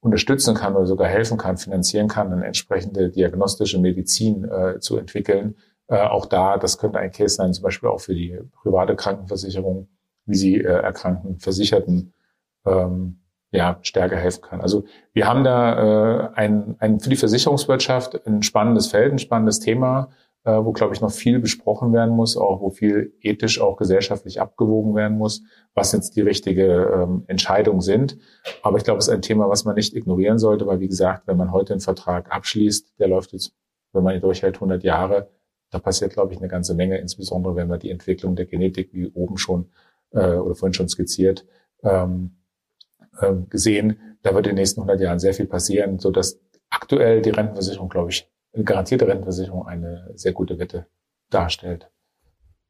unterstützen 0.00 0.54
kann 0.54 0.76
oder 0.76 0.86
sogar 0.86 1.08
helfen 1.08 1.38
kann, 1.38 1.56
finanzieren 1.56 2.06
kann, 2.06 2.32
eine 2.32 2.44
entsprechende 2.44 3.08
diagnostische 3.08 3.78
Medizin 3.78 4.44
äh, 4.44 4.78
zu 4.78 4.98
entwickeln. 4.98 5.56
Äh, 5.88 6.00
auch 6.00 6.26
da, 6.26 6.58
das 6.58 6.76
könnte 6.76 6.98
ein 6.98 7.12
Case 7.12 7.36
sein, 7.36 7.54
zum 7.54 7.62
Beispiel 7.62 7.88
auch 7.88 8.00
für 8.00 8.14
die 8.14 8.38
private 8.62 8.94
Krankenversicherung, 8.94 9.88
wie 10.26 10.36
sie 10.36 10.56
äh, 10.56 10.64
erkrankten 10.64 11.38
Versicherten 11.38 12.12
ähm, 12.66 13.20
ja, 13.50 13.78
stärker 13.82 14.16
helfen 14.16 14.42
kann. 14.42 14.60
Also 14.60 14.84
wir 15.12 15.26
haben 15.26 15.44
da 15.44 16.28
äh, 16.28 16.30
ein, 16.34 16.76
ein 16.78 17.00
für 17.00 17.10
die 17.10 17.16
Versicherungswirtschaft 17.16 18.26
ein 18.26 18.42
spannendes 18.42 18.88
Feld, 18.88 19.12
ein 19.12 19.18
spannendes 19.18 19.60
Thema, 19.60 20.10
äh, 20.44 20.64
wo, 20.64 20.72
glaube 20.72 20.94
ich, 20.94 21.00
noch 21.00 21.10
viel 21.10 21.40
besprochen 21.40 21.92
werden 21.92 22.14
muss, 22.14 22.36
auch 22.36 22.60
wo 22.60 22.70
viel 22.70 23.14
ethisch, 23.20 23.60
auch 23.60 23.76
gesellschaftlich 23.76 24.40
abgewogen 24.40 24.94
werden 24.94 25.18
muss, 25.18 25.42
was 25.74 25.92
jetzt 25.92 26.16
die 26.16 26.20
richtige 26.20 26.84
ähm, 26.94 27.24
Entscheidung 27.26 27.80
sind. 27.80 28.16
Aber 28.62 28.78
ich 28.78 28.84
glaube, 28.84 28.98
es 28.98 29.08
ist 29.08 29.14
ein 29.14 29.22
Thema, 29.22 29.48
was 29.48 29.64
man 29.64 29.74
nicht 29.74 29.94
ignorieren 29.94 30.38
sollte, 30.38 30.66
weil, 30.66 30.80
wie 30.80 30.88
gesagt, 30.88 31.26
wenn 31.26 31.36
man 31.36 31.50
heute 31.50 31.72
einen 31.72 31.80
Vertrag 31.80 32.30
abschließt, 32.30 32.98
der 32.98 33.08
läuft 33.08 33.32
jetzt, 33.32 33.54
wenn 33.92 34.04
man 34.04 34.14
ihn 34.14 34.20
durchhält, 34.20 34.56
100 34.56 34.84
Jahre, 34.84 35.30
da 35.70 35.78
passiert, 35.78 36.12
glaube 36.12 36.32
ich, 36.32 36.38
eine 36.38 36.48
ganze 36.48 36.74
Menge, 36.74 36.98
insbesondere 36.98 37.56
wenn 37.56 37.68
man 37.68 37.80
die 37.80 37.90
Entwicklung 37.90 38.36
der 38.36 38.46
Genetik, 38.46 38.90
wie 38.92 39.08
oben 39.08 39.38
schon 39.38 39.70
äh, 40.12 40.34
oder 40.34 40.54
vorhin 40.54 40.74
schon 40.74 40.88
skizziert, 40.88 41.44
ähm, 41.82 42.36
äh, 42.36 42.45
gesehen, 43.50 43.98
da 44.22 44.34
wird 44.34 44.46
in 44.46 44.52
den 44.52 44.60
nächsten 44.60 44.80
100 44.80 45.00
Jahren 45.00 45.18
sehr 45.18 45.34
viel 45.34 45.46
passieren, 45.46 45.98
so 45.98 46.10
dass 46.10 46.40
aktuell 46.70 47.22
die 47.22 47.30
Rentenversicherung, 47.30 47.88
glaube 47.88 48.10
ich, 48.10 48.30
eine 48.52 48.64
garantierte 48.64 49.06
Rentenversicherung 49.06 49.66
eine 49.66 50.10
sehr 50.14 50.32
gute 50.32 50.58
Wette 50.58 50.86
darstellt. 51.30 51.90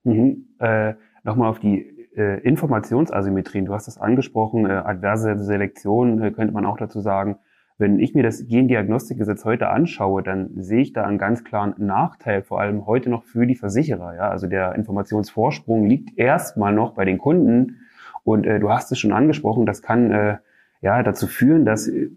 Mhm. 0.04 0.48
Äh, 0.58 0.94
Nochmal 1.26 1.50
auf 1.50 1.58
die 1.58 1.80
äh, 2.16 2.40
Informationsasymmetrien. 2.42 3.64
Du 3.64 3.74
hast 3.74 3.88
das 3.88 3.98
angesprochen, 3.98 4.64
äh, 4.64 4.74
adverse 4.74 5.36
Selektion 5.40 6.22
äh, 6.22 6.30
könnte 6.30 6.54
man 6.54 6.64
auch 6.64 6.76
dazu 6.76 7.00
sagen. 7.00 7.38
Wenn 7.78 7.98
ich 7.98 8.14
mir 8.14 8.22
das 8.22 8.46
Gendiagnostikgesetz 8.46 9.44
heute 9.44 9.68
anschaue, 9.68 10.22
dann 10.22 10.50
sehe 10.54 10.82
ich 10.82 10.92
da 10.92 11.02
einen 11.02 11.18
ganz 11.18 11.42
klaren 11.42 11.74
Nachteil, 11.78 12.42
vor 12.42 12.60
allem 12.60 12.86
heute 12.86 13.10
noch 13.10 13.24
für 13.24 13.44
die 13.44 13.56
Versicherer. 13.56 14.14
Ja? 14.14 14.30
Also 14.30 14.46
der 14.46 14.76
Informationsvorsprung 14.76 15.84
liegt 15.84 16.16
erstmal 16.16 16.72
noch 16.72 16.94
bei 16.94 17.04
den 17.04 17.18
Kunden. 17.18 17.80
Und 18.26 18.44
äh, 18.44 18.58
du 18.58 18.70
hast 18.70 18.90
es 18.90 18.98
schon 18.98 19.12
angesprochen, 19.12 19.66
das 19.66 19.82
kann 19.82 20.10
äh, 20.10 20.36
ja 20.82 21.02
dazu 21.04 21.28
führen, 21.28 21.64
dass 21.64 21.86
äh, 21.86 22.10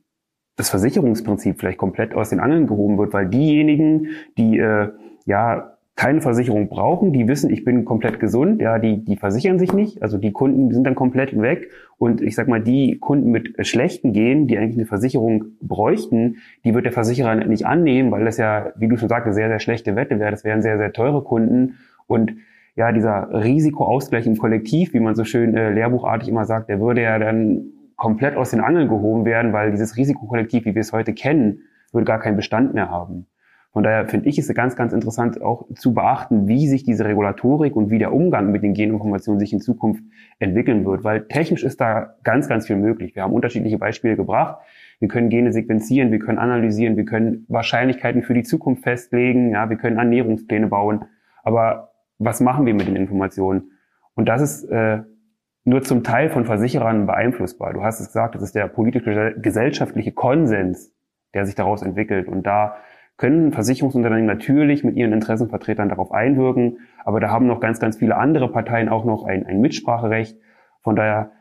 das 0.55 0.69
Versicherungsprinzip 0.69 1.59
vielleicht 1.59 1.77
komplett 1.77 2.15
aus 2.15 2.31
den 2.31 2.39
Angeln 2.39 2.65
gehoben 2.65 2.97
wird, 2.97 3.13
weil 3.13 3.27
diejenigen, 3.27 4.07
die 4.35 4.57
äh, 4.57 4.89
ja 5.25 5.77
keine 5.95 6.21
Versicherung 6.21 6.67
brauchen, 6.67 7.13
die 7.13 7.27
wissen, 7.27 7.51
ich 7.51 7.63
bin 7.63 7.85
komplett 7.85 8.19
gesund, 8.19 8.59
ja, 8.59 8.79
die, 8.79 9.05
die 9.05 9.17
versichern 9.17 9.59
sich 9.59 9.71
nicht, 9.71 10.01
also 10.01 10.17
die 10.17 10.31
Kunden 10.31 10.73
sind 10.73 10.85
dann 10.85 10.95
komplett 10.95 11.39
weg. 11.39 11.69
Und 11.97 12.21
ich 12.21 12.35
sag 12.35 12.47
mal, 12.47 12.61
die 12.61 12.97
Kunden 12.97 13.29
mit 13.29 13.67
schlechten 13.67 14.11
Genen, 14.11 14.47
die 14.47 14.57
eigentlich 14.57 14.77
eine 14.77 14.85
Versicherung 14.87 15.57
bräuchten, 15.61 16.37
die 16.63 16.73
wird 16.73 16.85
der 16.85 16.93
Versicherer 16.93 17.35
nicht 17.35 17.67
annehmen, 17.67 18.11
weil 18.11 18.25
das 18.25 18.37
ja, 18.37 18.71
wie 18.77 18.87
du 18.87 18.97
schon 18.97 19.09
sagte, 19.09 19.33
sehr, 19.33 19.49
sehr 19.49 19.59
schlechte 19.59 19.95
Wette 19.95 20.19
wäre, 20.19 20.31
das 20.31 20.43
wären 20.43 20.63
sehr, 20.63 20.77
sehr 20.77 20.91
teure 20.91 21.21
Kunden. 21.21 21.75
Und 22.07 22.33
ja, 22.75 22.91
dieser 22.91 23.29
Risikoausgleich 23.31 24.25
im 24.25 24.37
Kollektiv, 24.37 24.93
wie 24.93 24.99
man 24.99 25.15
so 25.15 25.23
schön 25.23 25.55
äh, 25.55 25.71
lehrbuchartig 25.71 26.29
immer 26.29 26.45
sagt, 26.45 26.69
der 26.69 26.79
würde 26.79 27.01
ja 27.01 27.19
dann 27.19 27.71
komplett 27.95 28.37
aus 28.37 28.51
den 28.51 28.61
Angeln 28.61 28.87
gehoben 28.87 29.25
werden, 29.25 29.53
weil 29.53 29.71
dieses 29.71 29.97
Risikokollektiv, 29.97 30.65
wie 30.65 30.75
wir 30.75 30.81
es 30.81 30.93
heute 30.93 31.13
kennen, 31.13 31.61
würde 31.91 32.05
gar 32.05 32.19
keinen 32.19 32.37
Bestand 32.37 32.73
mehr 32.73 32.89
haben. 32.89 33.27
Von 33.71 33.83
daher 33.83 34.07
finde 34.07 34.27
ich 34.27 34.39
es 34.39 34.51
ganz, 34.55 34.75
ganz 34.75 34.93
interessant 34.93 35.41
auch 35.43 35.67
zu 35.75 35.93
beachten, 35.93 36.47
wie 36.47 36.67
sich 36.67 36.83
diese 36.83 37.05
Regulatorik 37.05 37.75
und 37.75 37.91
wie 37.91 37.99
der 37.99 38.13
Umgang 38.13 38.51
mit 38.51 38.63
den 38.63 38.73
Geninformationen 38.73 39.39
sich 39.39 39.53
in 39.53 39.59
Zukunft 39.59 40.03
entwickeln 40.39 40.85
wird, 40.85 41.03
weil 41.03 41.27
technisch 41.27 41.63
ist 41.63 41.79
da 41.79 42.15
ganz, 42.23 42.49
ganz 42.49 42.65
viel 42.65 42.77
möglich. 42.77 43.15
Wir 43.15 43.21
haben 43.21 43.33
unterschiedliche 43.33 43.77
Beispiele 43.77 44.15
gebracht. 44.15 44.57
Wir 44.99 45.07
können 45.07 45.29
Gene 45.29 45.53
sequenzieren, 45.53 46.11
wir 46.11 46.19
können 46.19 46.39
analysieren, 46.39 46.97
wir 46.97 47.05
können 47.05 47.45
Wahrscheinlichkeiten 47.47 48.23
für 48.23 48.33
die 48.33 48.43
Zukunft 48.43 48.83
festlegen, 48.83 49.51
ja, 49.51 49.69
wir 49.69 49.77
können 49.77 49.97
Ernährungspläne 49.97 50.67
bauen. 50.67 51.05
Aber 51.43 51.88
was 52.19 52.41
machen 52.41 52.65
wir 52.65 52.73
mit 52.73 52.87
den 52.87 52.95
Informationen? 52.95 53.71
Und 54.13 54.27
das 54.27 54.41
ist 54.41 54.65
äh, 54.65 54.99
nur 55.63 55.81
zum 55.81 56.03
Teil 56.03 56.29
von 56.29 56.45
Versicherern 56.45 57.05
beeinflussbar. 57.05 57.73
Du 57.73 57.83
hast 57.83 57.99
es 57.99 58.07
gesagt, 58.07 58.35
das 58.35 58.43
ist 58.43 58.55
der 58.55 58.67
politische, 58.67 59.35
gesellschaftliche 59.37 60.11
Konsens, 60.11 60.93
der 61.33 61.45
sich 61.45 61.55
daraus 61.55 61.81
entwickelt. 61.81 62.27
Und 62.27 62.45
da 62.45 62.75
können 63.17 63.51
Versicherungsunternehmen 63.51 64.25
natürlich 64.25 64.83
mit 64.83 64.95
ihren 64.95 65.13
Interessenvertretern 65.13 65.89
darauf 65.89 66.11
einwirken, 66.11 66.79
aber 67.03 67.19
da 67.19 67.29
haben 67.29 67.47
noch 67.47 67.59
ganz, 67.59 67.79
ganz 67.79 67.97
viele 67.97 68.15
andere 68.15 68.51
Parteien 68.51 68.89
auch 68.89 69.05
noch 69.05 69.25
ein, 69.25 69.45
ein 69.45 69.59
Mitspracherecht. 69.59 70.37
Von 70.81 70.95
daher 70.95 71.31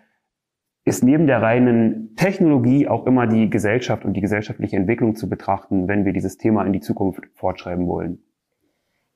ist 0.84 1.04
neben 1.04 1.26
der 1.26 1.40
reinen 1.40 2.16
Technologie 2.16 2.88
auch 2.88 3.06
immer 3.06 3.26
die 3.26 3.50
Gesellschaft 3.50 4.04
und 4.04 4.14
die 4.14 4.20
gesellschaftliche 4.20 4.76
Entwicklung 4.76 5.14
zu 5.14 5.28
betrachten, 5.28 5.86
wenn 5.86 6.04
wir 6.04 6.12
dieses 6.12 6.36
Thema 6.36 6.64
in 6.64 6.72
die 6.72 6.80
Zukunft 6.80 7.28
fortschreiben 7.34 7.86
wollen. 7.86 8.22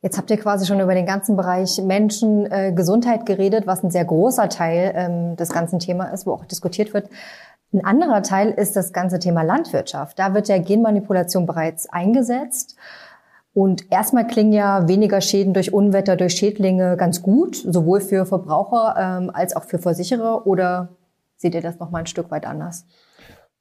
Jetzt 0.03 0.19
habt 0.19 0.31
ihr 0.33 0.37
quasi 0.37 0.67
schon 0.67 0.81
über 0.81 0.95
den 0.95 1.07
ganzen 1.07 1.37
Bereich 1.37 1.81
Menschen, 1.81 2.51
äh, 2.51 2.73
Gesundheit 2.73 3.25
geredet, 3.25 3.69
was 3.69 3.85
ein 3.85 3.93
sehr 3.93 4.05
großer 4.05 4.49
Teil 4.49 4.93
ähm, 4.97 5.37
des 5.37 5.51
ganzen 5.51 5.79
Themas 5.79 6.13
ist, 6.13 6.27
wo 6.27 6.33
auch 6.33 6.45
diskutiert 6.45 6.93
wird. 6.93 7.09
Ein 7.73 7.85
anderer 7.85 8.23
Teil 8.25 8.51
ist 8.51 8.75
das 8.75 8.93
ganze 8.93 9.21
Thema 9.21 9.43
Landwirtschaft. 9.43 10.19
Da 10.19 10.35
wird 10.35 10.49
ja 10.49 10.59
Genmanipulation 10.59 11.47
bereits 11.47 11.89
eingesetzt. 11.89 12.77
Und 13.55 13.93
erstmal 13.93 14.27
klingen 14.27 14.53
ja 14.53 14.89
weniger 14.89 15.21
Schäden 15.21 15.55
durch 15.55 15.73
Unwetter, 15.73 16.17
durch 16.17 16.35
Schädlinge 16.35 16.97
ganz 16.97 17.23
gut, 17.23 17.55
sowohl 17.57 18.01
für 18.01 18.27
Verbraucher 18.27 18.97
ähm, 18.99 19.31
als 19.33 19.55
auch 19.55 19.65
für 19.65 19.79
Versicherer. 19.79 20.49
Oder 20.49 20.89
seht 21.37 21.55
ihr 21.55 21.63
das 21.63 21.79
noch 21.79 21.91
mal 21.91 22.01
ein 22.01 22.07
Stück 22.07 22.31
weit 22.33 22.45
anders? 22.45 22.87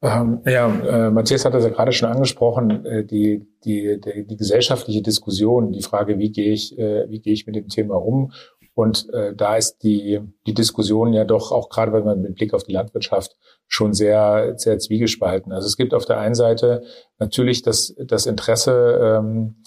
Ähm, 0.04 0.42
ja, 0.46 0.68
äh, 0.68 1.12
Matthias 1.12 1.46
hat 1.46 1.54
das 1.54 1.64
ja 1.64 1.70
gerade 1.70 1.92
schon 1.92 2.10
angesprochen, 2.10 2.86
äh, 2.86 3.06
die, 3.06 3.48
die, 3.64 4.02
die, 4.02 4.26
die 4.26 4.36
gesellschaftliche 4.36 5.04
Diskussion, 5.04 5.72
die 5.72 5.84
Frage, 5.84 6.18
wie 6.18 6.32
gehe 6.32 6.52
ich, 6.52 6.78
äh, 6.78 7.08
wie 7.10 7.20
gehe 7.20 7.34
ich 7.34 7.46
mit 7.46 7.56
dem 7.56 7.68
Thema 7.68 7.96
um? 7.96 8.32
Und 8.74 9.10
äh, 9.14 9.36
da 9.36 9.58
ist 9.58 9.84
die, 9.84 10.22
die 10.48 10.54
Diskussion 10.54 11.14
ja 11.14 11.24
doch 11.24 11.52
auch 11.52 11.70
gerade, 11.70 11.94
wenn 11.94 12.06
man 12.06 12.22
mit 12.22 12.36
Blick 12.36 12.54
auf 12.54 12.64
die 12.64 12.72
Landwirtschaft 12.72 13.36
schon 13.68 13.94
sehr, 13.94 14.54
sehr 14.58 14.80
zwiegespalten. 14.80 15.52
Also 15.52 15.68
es 15.68 15.78
gibt 15.78 15.94
auf 15.94 16.06
der 16.06 16.20
einen 16.20 16.36
Seite 16.36 16.82
natürlich 17.20 17.62
das, 17.62 17.94
das 18.06 18.26
Interesse, 18.26 19.20
ähm, 19.20 19.58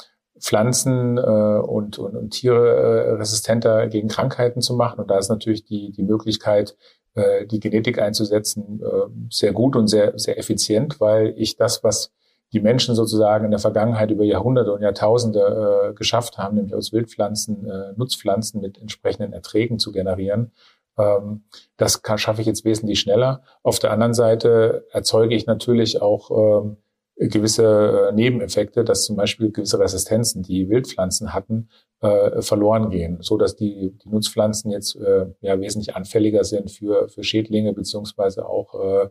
Pflanzen 0.41 1.17
äh, 1.17 1.21
und, 1.21 1.99
und, 1.99 2.17
und 2.17 2.31
Tiere 2.31 2.69
äh, 2.69 3.11
resistenter 3.13 3.87
gegen 3.87 4.09
Krankheiten 4.09 4.63
zu 4.63 4.75
machen. 4.75 5.01
Und 5.01 5.11
da 5.11 5.19
ist 5.19 5.29
natürlich 5.29 5.65
die, 5.65 5.93
die 5.93 6.03
Möglichkeit, 6.03 6.77
äh, 7.15 7.47
die 7.47 7.61
Genetik 7.61 7.99
einzusetzen, 7.99 8.81
äh, 8.83 9.09
sehr 9.31 9.53
gut 9.53 9.77
und 9.77 9.89
sehr, 9.89 10.19
sehr 10.19 10.39
effizient, 10.39 11.01
weil 11.01 11.35
ich 11.37 11.57
das, 11.57 11.85
was 11.85 12.13
die 12.53 12.61
Menschen 12.61 12.95
sozusagen 12.95 13.45
in 13.45 13.51
der 13.51 13.61
Vergangenheit 13.61 14.11
über 14.11 14.25
Jahrhunderte 14.25 14.73
und 14.73 14.83
Jahrtausende 14.83 15.91
äh, 15.91 15.95
geschafft 15.95 16.39
haben, 16.39 16.57
nämlich 16.57 16.75
aus 16.75 16.93
Wildpflanzen 16.93 17.67
Nutzpflanzen 17.97 18.61
mit 18.61 18.79
entsprechenden 18.79 19.33
Erträgen 19.33 19.79
zu 19.79 19.91
generieren, 19.91 20.53
ähm, 20.99 21.45
das 21.77 22.01
schaffe 22.17 22.41
ich 22.41 22.47
jetzt 22.47 22.65
wesentlich 22.65 23.01
schneller. 23.01 23.43
Auf 23.63 23.79
der 23.79 23.91
anderen 23.91 24.15
Seite 24.15 24.87
erzeuge 24.93 25.35
ich 25.35 25.47
natürlich 25.47 26.01
auch 26.01 26.31
ähm, 26.63 26.77
gewisse 27.17 28.11
Nebeneffekte, 28.15 28.85
dass 28.85 29.05
zum 29.05 29.17
Beispiel 29.17 29.53
gewisse 29.53 29.79
Resistenzen, 29.79 30.43
die 30.43 30.69
Wildpflanzen 30.69 31.33
hatten, 31.33 31.69
äh, 32.01 32.43
verloren 32.43 32.91
gehen, 32.91 33.19
so 33.21 33.37
dass 33.37 33.57
die, 33.57 33.97
die 34.05 34.09
Nutzpflanzen 34.09 34.71
jetzt 34.71 34.97
äh, 34.97 35.27
ja 35.41 35.61
wesentlich 35.61 35.95
anfälliger 35.97 36.45
sind 36.45 36.71
für, 36.71 37.09
für 37.09 37.23
Schädlinge 37.23 37.73
beziehungsweise 37.73 38.47
auch 38.47 38.75
äh, 38.75 39.09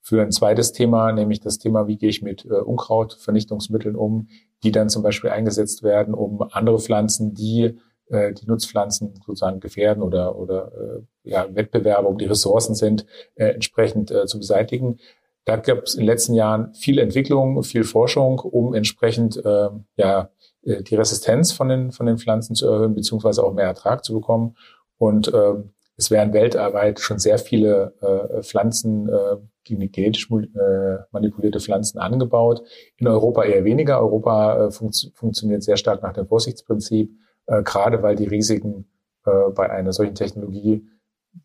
für 0.00 0.22
ein 0.22 0.32
zweites 0.32 0.72
Thema, 0.72 1.12
nämlich 1.12 1.40
das 1.40 1.58
Thema, 1.58 1.86
wie 1.86 1.98
gehe 1.98 2.08
ich 2.08 2.22
mit 2.22 2.46
äh, 2.46 2.54
Unkrautvernichtungsmitteln 2.54 3.96
um, 3.96 4.28
die 4.62 4.72
dann 4.72 4.88
zum 4.88 5.02
Beispiel 5.02 5.30
eingesetzt 5.30 5.82
werden, 5.82 6.14
um 6.14 6.40
andere 6.52 6.78
Pflanzen, 6.78 7.34
die 7.34 7.78
äh, 8.10 8.32
die 8.32 8.46
Nutzpflanzen 8.46 9.14
sozusagen 9.24 9.60
gefährden 9.60 10.02
oder, 10.02 10.36
oder 10.36 10.72
äh, 10.72 11.30
ja, 11.30 11.54
Wettbewerbe 11.54 12.08
um 12.08 12.18
die 12.18 12.26
Ressourcen 12.26 12.74
sind, 12.74 13.06
äh, 13.34 13.46
entsprechend 13.48 14.10
äh, 14.10 14.26
zu 14.26 14.38
beseitigen. 14.38 14.98
Da 15.44 15.56
gab 15.56 15.84
es 15.84 15.94
in 15.94 16.00
den 16.00 16.06
letzten 16.06 16.34
Jahren 16.34 16.74
viel 16.74 16.98
Entwicklung, 16.98 17.62
viel 17.62 17.84
Forschung, 17.84 18.38
um 18.38 18.74
entsprechend 18.74 19.36
äh, 19.44 19.68
ja, 19.96 20.30
äh, 20.62 20.82
die 20.82 20.94
Resistenz 20.94 21.52
von 21.52 21.68
den, 21.68 21.92
von 21.92 22.06
den 22.06 22.18
Pflanzen 22.18 22.54
zu 22.54 22.68
erhöhen, 22.68 22.94
beziehungsweise 22.94 23.42
auch 23.42 23.52
mehr 23.52 23.66
Ertrag 23.66 24.04
zu 24.04 24.12
bekommen. 24.12 24.56
Und 24.98 25.32
ähm, 25.32 25.72
es 25.96 26.10
werden 26.10 26.32
weltweit 26.32 26.98
schon 27.00 27.18
sehr 27.18 27.38
viele 27.38 27.94
äh, 28.00 28.42
Pflanzen, 28.42 29.08
äh, 29.08 29.36
genetisch 29.64 30.30
äh, 30.30 30.98
manipulierte 31.10 31.60
Pflanzen 31.60 31.98
angebaut. 31.98 32.62
In 32.96 33.06
Europa 33.06 33.44
eher 33.44 33.64
weniger. 33.64 34.00
Europa 34.00 34.66
äh, 34.66 34.70
fun 34.70 34.90
funktioniert 35.14 35.62
sehr 35.62 35.76
stark 35.76 36.02
nach 36.02 36.14
dem 36.14 36.26
Vorsichtsprinzip, 36.26 37.10
äh, 37.46 37.62
gerade 37.62 38.02
weil 38.02 38.16
die 38.16 38.26
Risiken 38.26 38.90
äh, 39.26 39.50
bei 39.54 39.70
einer 39.70 39.92
solchen 39.92 40.14
Technologie 40.14 40.86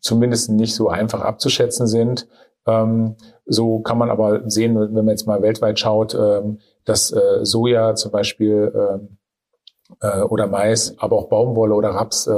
zumindest 0.00 0.50
nicht 0.50 0.74
so 0.74 0.88
einfach 0.88 1.20
abzuschätzen 1.20 1.86
sind. 1.86 2.28
Ähm, 2.66 3.16
so 3.44 3.80
kann 3.80 3.98
man 3.98 4.10
aber 4.10 4.48
sehen, 4.48 4.78
wenn 4.78 4.92
man 4.92 5.08
jetzt 5.08 5.26
mal 5.26 5.42
weltweit 5.42 5.78
schaut, 5.78 6.14
ähm, 6.14 6.58
dass 6.84 7.12
äh, 7.12 7.44
Soja 7.44 7.94
zum 7.94 8.12
Beispiel 8.12 8.72
ähm, 8.74 9.18
äh, 10.00 10.22
oder 10.22 10.46
Mais, 10.46 10.96
aber 10.98 11.16
auch 11.16 11.28
Baumwolle 11.28 11.74
oder 11.74 11.90
Raps 11.90 12.26
äh, 12.26 12.32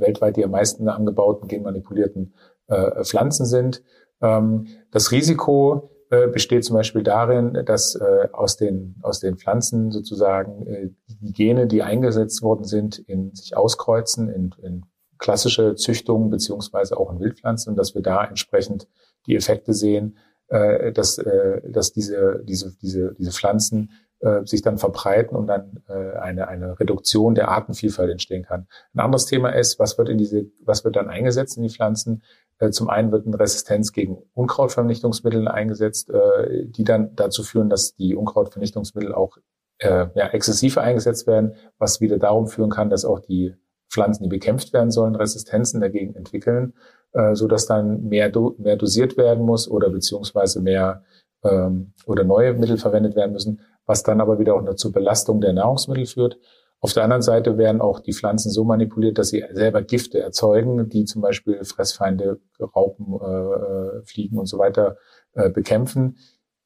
weltweit 0.00 0.36
die 0.36 0.44
am 0.44 0.50
meisten 0.50 0.88
angebauten 0.88 1.48
genmanipulierten 1.48 2.34
äh, 2.68 3.04
Pflanzen 3.04 3.44
sind. 3.44 3.82
Ähm, 4.22 4.66
das 4.90 5.12
Risiko 5.12 5.90
äh, 6.10 6.28
besteht 6.28 6.64
zum 6.64 6.76
Beispiel 6.76 7.02
darin, 7.02 7.62
dass 7.66 7.96
äh, 7.96 8.28
aus, 8.32 8.56
den, 8.56 8.96
aus 9.02 9.20
den 9.20 9.36
Pflanzen 9.36 9.90
sozusagen 9.90 10.66
äh, 10.66 10.90
die 11.08 11.32
Gene, 11.32 11.66
die 11.66 11.82
eingesetzt 11.82 12.42
worden 12.42 12.64
sind, 12.64 12.98
in 12.98 13.34
sich 13.34 13.56
auskreuzen 13.56 14.28
in, 14.28 14.54
in 14.62 14.84
klassische 15.18 15.74
Züchtungen 15.74 16.30
beziehungsweise 16.30 16.96
auch 16.96 17.12
in 17.12 17.20
Wildpflanzen 17.20 17.76
dass 17.76 17.94
wir 17.94 18.02
da 18.02 18.24
entsprechend 18.24 18.88
die 19.26 19.36
Effekte 19.36 19.74
sehen, 19.74 20.18
äh, 20.48 20.92
dass, 20.92 21.18
äh, 21.18 21.60
dass 21.68 21.92
diese, 21.92 22.42
diese, 22.44 22.76
diese, 22.80 23.14
diese 23.14 23.32
Pflanzen 23.32 23.90
äh, 24.20 24.44
sich 24.46 24.62
dann 24.62 24.78
verbreiten 24.78 25.36
und 25.36 25.46
dann 25.46 25.82
äh, 25.88 26.16
eine, 26.18 26.48
eine 26.48 26.78
Reduktion 26.80 27.34
der 27.34 27.48
Artenvielfalt 27.48 28.10
entstehen 28.10 28.44
kann. 28.44 28.66
Ein 28.94 29.00
anderes 29.00 29.26
Thema 29.26 29.50
ist, 29.50 29.78
was 29.78 29.98
wird 29.98 30.08
in 30.08 30.18
diese, 30.18 30.46
was 30.64 30.84
wird 30.84 30.96
dann 30.96 31.08
eingesetzt 31.08 31.56
in 31.56 31.62
die 31.62 31.68
Pflanzen? 31.70 32.22
Äh, 32.58 32.70
zum 32.70 32.88
einen 32.88 33.12
wird 33.12 33.26
eine 33.26 33.38
Resistenz 33.38 33.92
gegen 33.92 34.18
Unkrautvernichtungsmittel 34.34 35.48
eingesetzt, 35.48 36.10
äh, 36.10 36.64
die 36.66 36.84
dann 36.84 37.14
dazu 37.14 37.42
führen, 37.42 37.68
dass 37.68 37.94
die 37.94 38.14
Unkrautvernichtungsmittel 38.14 39.14
auch 39.14 39.36
äh, 39.78 40.06
ja, 40.14 40.28
exzessiver 40.28 40.80
eingesetzt 40.82 41.26
werden, 41.26 41.54
was 41.78 42.00
wieder 42.00 42.18
darum 42.18 42.46
führen 42.46 42.70
kann, 42.70 42.88
dass 42.88 43.04
auch 43.04 43.20
die 43.20 43.54
Pflanzen, 43.96 44.22
die 44.22 44.28
bekämpft 44.28 44.72
werden 44.72 44.90
sollen, 44.90 45.16
Resistenzen 45.16 45.80
dagegen 45.80 46.14
entwickeln 46.14 46.74
äh, 47.16 47.34
so 47.34 47.48
dass 47.48 47.66
dann 47.66 48.04
mehr, 48.08 48.28
do, 48.28 48.54
mehr 48.58 48.76
dosiert 48.76 49.16
werden 49.16 49.44
muss 49.44 49.68
oder 49.68 49.90
beziehungsweise 49.90 50.60
mehr 50.60 51.02
ähm, 51.42 51.92
oder 52.06 52.24
neue 52.24 52.54
Mittel 52.54 52.78
verwendet 52.78 53.16
werden 53.16 53.32
müssen, 53.32 53.60
was 53.86 54.02
dann 54.02 54.20
aber 54.20 54.38
wieder 54.38 54.54
auch 54.54 54.62
nur 54.62 54.76
zur 54.76 54.92
Belastung 54.92 55.40
der 55.40 55.52
Nahrungsmittel 55.54 56.06
führt. 56.06 56.38
Auf 56.80 56.92
der 56.92 57.04
anderen 57.04 57.22
Seite 57.22 57.56
werden 57.56 57.80
auch 57.80 58.00
die 58.00 58.12
Pflanzen 58.12 58.50
so 58.50 58.64
manipuliert, 58.64 59.16
dass 59.16 59.28
sie 59.28 59.44
selber 59.52 59.82
Gifte 59.82 60.20
erzeugen, 60.20 60.90
die 60.90 61.06
zum 61.06 61.22
Beispiel 61.22 61.64
Fressfeinde, 61.64 62.38
Raupen, 62.60 63.14
äh, 63.14 64.04
Fliegen 64.04 64.38
und 64.38 64.46
so 64.46 64.58
weiter 64.58 64.98
äh, 65.32 65.48
bekämpfen. 65.48 66.18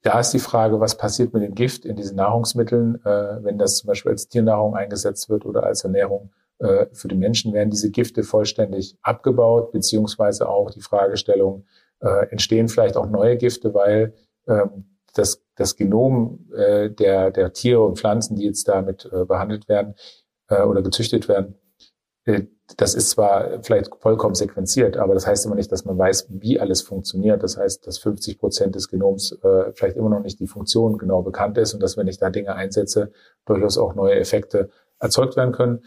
Da 0.03 0.19
ist 0.19 0.33
die 0.33 0.41
Frage, 0.41 0.81
was 0.81 0.97
passiert 0.97 1.33
mit 1.33 1.43
dem 1.43 1.55
Gift 1.55 1.85
in 1.85 1.95
diesen 1.95 2.17
Nahrungsmitteln, 2.17 2.97
äh, 3.05 3.45
wenn 3.45 3.57
das 3.57 3.77
zum 3.77 3.87
Beispiel 3.87 4.13
als 4.13 4.29
Tiernahrung 4.29 4.75
eingesetzt 4.75 5.29
wird 5.29 5.47
oder 5.47 5.63
als 5.63 5.85
Ernährung 5.85 6.31
äh, 6.33 6.40
für 6.93 7.09
die 7.09 7.17
Menschen 7.17 7.55
werden 7.55 7.71
diese 7.71 7.91
Gifte 7.91 8.23
vollständig 8.23 8.99
abgebaut, 9.01 9.73
beziehungsweise 9.73 10.47
auch 10.47 10.71
die 10.71 10.83
Fragestellung, 10.83 11.65
äh, 12.01 12.27
entstehen 12.31 12.69
vielleicht 12.69 12.97
auch 12.97 13.09
neue 13.09 13.37
Gifte, 13.37 13.75
weil 13.75 14.15
ähm, 14.49 14.97
das, 15.15 15.43
das 15.57 15.77
Genom 15.77 16.49
äh, 16.55 16.91
der, 16.91 17.31
der 17.31 17.53
Tiere 17.53 17.83
und 17.83 17.99
Pflanzen, 17.99 18.37
die 18.37 18.45
jetzt 18.45 18.69
damit 18.69 19.09
äh, 19.13 19.25
behandelt 19.25 19.69
werden 19.69 19.95
äh, 20.49 20.63
oder 20.63 20.83
gezüchtet 20.83 21.29
werden, 21.29 21.57
äh, 22.25 22.43
das 22.77 22.95
ist 22.95 23.11
zwar 23.11 23.63
vielleicht 23.65 23.91
vollkommen 23.99 24.37
sequenziert, 24.37 24.97
aber 24.97 25.15
das 25.15 25.27
heißt 25.27 25.45
immer 25.45 25.57
nicht, 25.57 25.73
dass 25.73 25.85
man 25.85 25.99
weiß, 25.99 26.29
wie 26.31 26.61
alles 26.61 26.83
funktioniert. 26.83 27.43
Das 27.43 27.57
heißt, 27.57 27.85
dass 27.85 27.99
50 27.99 28.39
Prozent 28.39 28.77
des 28.77 28.89
Genoms 28.89 29.33
äh, 29.43 29.73
vielleicht 29.75 29.97
immer 29.97 30.09
noch 30.09 30.23
nicht 30.23 30.39
die 30.39 30.47
Funktion 30.47 30.97
genau 30.97 31.23
bekannt 31.23 31.59
ist 31.59 31.75
und 31.75 31.83
dass, 31.83 31.97
wenn 31.97 32.07
ich 32.07 32.19
da 32.19 32.31
Dinge 32.31 32.55
einsetze, 32.55 33.11
durchaus 33.45 33.77
auch 33.77 33.97
neue 33.97 34.15
Effekte 34.15 34.71
erzeugt 35.01 35.37
werden 35.37 35.53
können. 35.53 35.83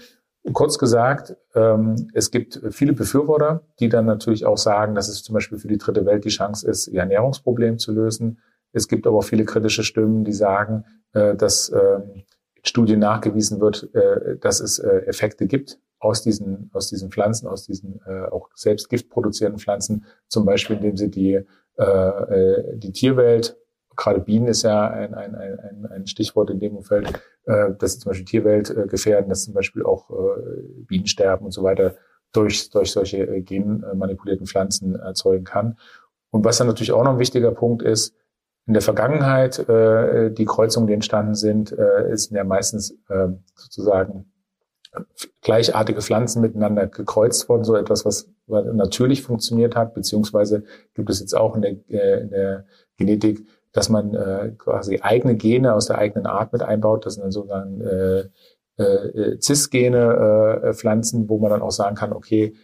Kurz 0.51 0.77
gesagt, 0.77 1.37
ähm, 1.55 2.09
es 2.13 2.29
gibt 2.29 2.59
viele 2.71 2.91
Befürworter, 2.91 3.61
die 3.79 3.87
dann 3.87 4.05
natürlich 4.05 4.45
auch 4.45 4.57
sagen, 4.57 4.93
dass 4.93 5.07
es 5.07 5.23
zum 5.23 5.33
Beispiel 5.33 5.57
für 5.57 5.69
die 5.69 5.77
dritte 5.77 6.05
Welt 6.05 6.25
die 6.25 6.29
Chance 6.29 6.69
ist, 6.69 6.87
ihr 6.87 6.99
Ernährungsproblem 6.99 7.79
zu 7.79 7.93
lösen. 7.93 8.39
Es 8.73 8.89
gibt 8.89 9.07
aber 9.07 9.19
auch 9.19 9.23
viele 9.23 9.45
kritische 9.45 9.83
Stimmen, 9.83 10.25
die 10.25 10.33
sagen, 10.33 10.83
äh, 11.13 11.35
dass 11.35 11.71
ähm, 11.71 12.23
Studien 12.61 12.99
nachgewiesen 12.99 13.61
wird, 13.61 13.89
äh, 13.93 14.37
dass 14.37 14.59
es 14.59 14.79
äh, 14.79 15.05
Effekte 15.05 15.47
gibt 15.47 15.79
aus 15.99 16.21
diesen, 16.21 16.69
aus 16.73 16.89
diesen 16.89 17.09
Pflanzen, 17.09 17.47
aus 17.47 17.65
diesen 17.65 18.01
äh, 18.05 18.25
auch 18.25 18.49
selbst 18.53 18.89
Gift 18.89 19.09
produzierenden 19.09 19.59
Pflanzen, 19.59 20.05
zum 20.27 20.45
Beispiel 20.45 20.75
indem 20.75 20.97
sie 20.97 21.09
die, 21.09 21.39
äh, 21.77 21.83
äh 21.83 22.77
die 22.77 22.91
Tierwelt 22.91 23.55
gerade 23.95 24.19
Bienen 24.19 24.47
ist 24.47 24.63
ja 24.63 24.89
ein, 24.89 25.13
ein, 25.13 25.35
ein, 25.35 25.87
ein 25.89 26.07
Stichwort 26.07 26.49
in 26.49 26.59
dem 26.59 26.77
Umfeld, 26.77 27.21
äh, 27.45 27.71
dass 27.77 27.99
zum 27.99 28.09
Beispiel 28.09 28.25
Tierwelt 28.25 28.69
äh, 28.69 28.87
gefährden, 28.87 29.29
dass 29.29 29.45
zum 29.45 29.53
Beispiel 29.53 29.83
auch 29.83 30.09
äh, 30.09 30.83
Bienen 30.87 31.07
sterben 31.07 31.45
und 31.45 31.51
so 31.51 31.63
weiter 31.63 31.95
durch, 32.31 32.69
durch 32.69 32.91
solche 32.91 33.25
äh, 33.27 33.41
genmanipulierten 33.41 34.47
Pflanzen 34.47 34.95
erzeugen 34.95 35.45
kann. 35.45 35.77
Und 36.31 36.43
was 36.45 36.57
dann 36.57 36.67
natürlich 36.67 36.91
auch 36.91 37.03
noch 37.03 37.11
ein 37.13 37.19
wichtiger 37.19 37.51
Punkt 37.51 37.83
ist, 37.83 38.15
in 38.65 38.73
der 38.73 38.81
Vergangenheit, 38.81 39.59
äh, 39.67 40.31
die 40.31 40.45
Kreuzungen, 40.45 40.87
die 40.87 40.93
entstanden 40.93 41.35
sind, 41.35 41.71
äh, 41.71 42.15
sind 42.15 42.37
ja 42.37 42.43
meistens 42.43 42.91
äh, 43.09 43.27
sozusagen 43.55 44.31
gleichartige 45.41 46.01
Pflanzen 46.01 46.41
miteinander 46.41 46.87
gekreuzt 46.87 47.49
worden, 47.49 47.63
so 47.63 47.75
etwas, 47.75 48.05
was 48.05 48.29
natürlich 48.47 49.23
funktioniert 49.23 49.75
hat, 49.75 49.93
beziehungsweise 49.93 50.63
gibt 50.93 51.09
es 51.09 51.19
jetzt 51.19 51.35
auch 51.35 51.55
in 51.55 51.61
der, 51.61 51.71
äh, 51.89 52.21
in 52.21 52.29
der 52.29 52.65
Genetik 52.97 53.45
dass 53.73 53.89
man 53.89 54.13
äh, 54.13 54.53
quasi 54.57 54.99
eigene 55.01 55.35
Gene 55.35 55.73
aus 55.73 55.87
der 55.87 55.97
eigenen 55.97 56.27
Art 56.27 56.53
mit 56.53 56.61
einbaut. 56.61 57.05
Das 57.05 57.15
sind 57.15 57.23
dann 57.23 57.31
sozusagen 57.31 57.81
äh, 57.81 58.29
äh, 58.77 59.37
Cis-Gene 59.41 60.61
äh, 60.63 60.73
Pflanzen, 60.73 61.27
wo 61.27 61.39
man 61.39 61.49
dann 61.49 61.61
auch 61.61 61.71
sagen 61.71 61.95
kann, 61.95 62.13
okay, 62.13 62.55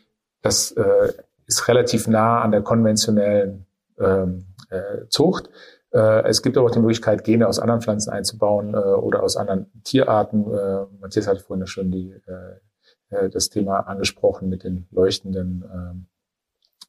das 0.42 0.72
äh, 0.72 1.14
ist 1.48 1.68
relativ 1.68 2.08
nah 2.08 2.42
an 2.42 2.52
der 2.52 2.62
konventionellen 2.62 3.66
ähm, 4.00 4.46
äh, 4.70 5.08
Zucht. 5.10 5.50
Äh, 5.92 6.28
es 6.28 6.44
gibt 6.44 6.58
aber 6.58 6.68
auch 6.68 6.72
die 6.72 6.80
Möglichkeit, 6.80 7.24
Gene 7.24 7.48
aus 7.48 7.60
anderen 7.60 7.82
Pflanzen 7.82 8.12
einzubauen 8.12 8.76
äh, 8.76 8.78
oder 8.78 9.24
aus 9.24 9.36
anderen 9.36 9.72
Tierarten. 9.84 10.46
Äh, 10.54 10.86
Matthias 11.00 11.28
hatte 11.28 11.42
vorhin 11.42 11.66
schon 11.66 11.92
die, 11.92 12.14
äh, 12.28 13.26
äh 13.26 13.30
das 13.30 13.50
Thema 13.50 13.80
angesprochen 13.80 14.48
mit 14.48 14.64
den 14.64 14.88
leuchtenden 14.92 16.06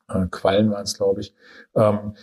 äh, 0.09 0.27
Quallen 0.31 0.71
waren 0.71 0.83
es, 0.83 0.97
glaube 0.97 1.21
ich. 1.21 1.35
Ähm, 1.75 2.15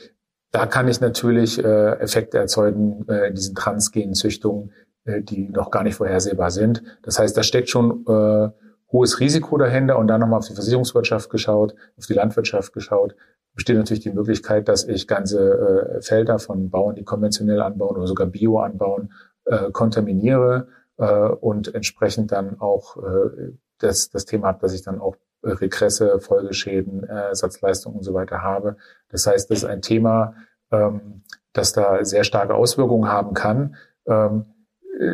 da 0.52 0.66
kann 0.66 0.88
ich 0.88 1.02
natürlich 1.02 1.64
äh, 1.64 2.00
Effekte 2.00 2.38
erzeugen 2.38 3.06
äh, 3.10 3.28
in 3.28 3.36
diesen 3.36 3.56
transgenen 3.56 4.14
Züchtungen, 4.14 4.72
äh, 5.06 5.22
die 5.22 5.50
noch 5.50 5.72
gar 5.72 5.84
nicht 5.84 5.96
vorhersehbar 5.96 6.52
sind. 6.52 6.84
Das 7.04 7.20
heißt, 7.20 7.36
da 7.36 7.44
steckt 7.44 7.70
schon 7.70 8.06
äh, 8.08 8.50
hohes 8.92 9.20
Risiko 9.20 9.58
dahinter 9.58 9.98
und 9.98 10.08
dann 10.08 10.22
nochmal 10.22 10.40
auf 10.40 10.48
die 10.48 10.54
Versicherungswirtschaft 10.54 11.30
geschaut, 11.30 11.76
auf 11.98 12.06
die 12.06 12.14
Landwirtschaft 12.14 12.74
geschaut, 12.74 13.16
besteht 13.54 13.76
natürlich 13.76 14.04
die 14.04 14.12
Möglichkeit, 14.12 14.68
dass 14.70 14.86
ich 14.86 15.08
ganze 15.08 15.98
äh, 15.98 16.02
Felder 16.02 16.40
von 16.40 16.70
Bauern, 16.70 16.96
die 16.96 17.04
konventionell 17.04 17.62
anbauen 17.62 17.98
oder 17.98 18.08
sogar 18.08 18.28
Bio 18.28 18.60
anbauen, 18.60 19.12
äh, 19.46 19.72
kontaminiere 19.72 20.68
äh, 20.98 21.28
und 21.30 21.74
entsprechend 21.74 22.32
dann 22.32 22.60
auch 22.60 22.98
äh, 22.98 23.54
das, 23.80 24.10
das 24.10 24.26
Thema 24.26 24.50
habe, 24.50 24.60
dass 24.62 24.74
ich 24.74 24.84
dann 24.84 25.00
auch 25.00 25.16
Regresse, 25.54 26.20
Folgeschäden, 26.20 27.04
Ersatzleistungen 27.04 27.98
und 27.98 28.04
so 28.04 28.14
weiter 28.14 28.42
habe. 28.42 28.78
Das 29.10 29.28
heißt, 29.28 29.50
das 29.50 29.60
ist 29.60 29.66
ein 29.66 29.82
Thema, 29.82 30.36
ähm, 30.72 31.24
das 31.54 31.74
da 31.74 32.04
sehr 32.06 32.24
starke 32.24 32.54
Auswirkungen 32.54 33.10
haben 33.12 33.34
kann. 33.34 33.76
Ähm, 34.06 34.46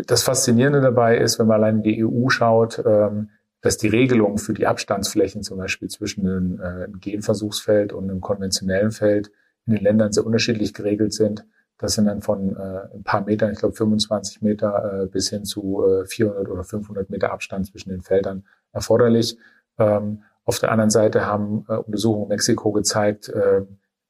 das 0.08 0.24
Faszinierende 0.24 0.82
dabei 0.82 1.18
ist, 1.18 1.40
wenn 1.40 1.48
man 1.48 1.62
allein 1.62 1.78
in 1.78 1.84
die 1.84 2.06
EU 2.06 2.30
schaut, 2.30 2.82
ähm, 2.86 3.30
dass 3.62 3.78
die 3.78 3.88
Regelungen 3.88 4.38
für 4.38 4.54
die 4.54 4.68
Abstandsflächen 4.68 5.42
zum 5.42 5.58
Beispiel 5.58 5.90
zwischen 5.90 6.28
einem, 6.28 6.60
äh, 6.60 6.84
einem 6.84 7.00
Genversuchsfeld 7.00 7.94
und 7.94 8.10
einem 8.10 8.22
konventionellen 8.22 8.92
Feld 8.92 9.32
in 9.66 9.76
den 9.76 9.84
Ländern 9.84 10.12
sehr 10.12 10.26
unterschiedlich 10.26 10.74
geregelt 10.74 11.14
sind. 11.14 11.46
Das 11.78 11.94
sind 11.94 12.06
dann 12.06 12.22
von 12.22 12.56
äh, 12.56 12.96
ein 12.96 13.04
paar 13.04 13.26
Metern, 13.26 13.52
ich 13.52 13.60
glaube 13.60 13.76
25 13.76 14.42
Meter 14.42 15.04
äh, 15.04 15.08
bis 15.08 15.30
hin 15.30 15.46
zu 15.46 15.84
äh, 15.86 16.06
400 16.06 16.50
oder 16.50 16.64
500 16.64 17.10
Meter 17.10 17.32
Abstand 17.32 17.68
zwischen 17.68 17.90
den 17.90 18.02
Feldern 18.02 18.44
erforderlich. 18.72 19.38
Ähm, 19.84 20.24
auf 20.46 20.60
der 20.60 20.72
anderen 20.72 20.90
Seite 20.90 21.26
haben 21.26 21.66
äh, 21.70 21.76
Untersuchungen 21.76 22.24
in 22.24 22.30
Mexiko 22.30 22.72
gezeigt, 22.72 23.30
äh, 23.30 23.62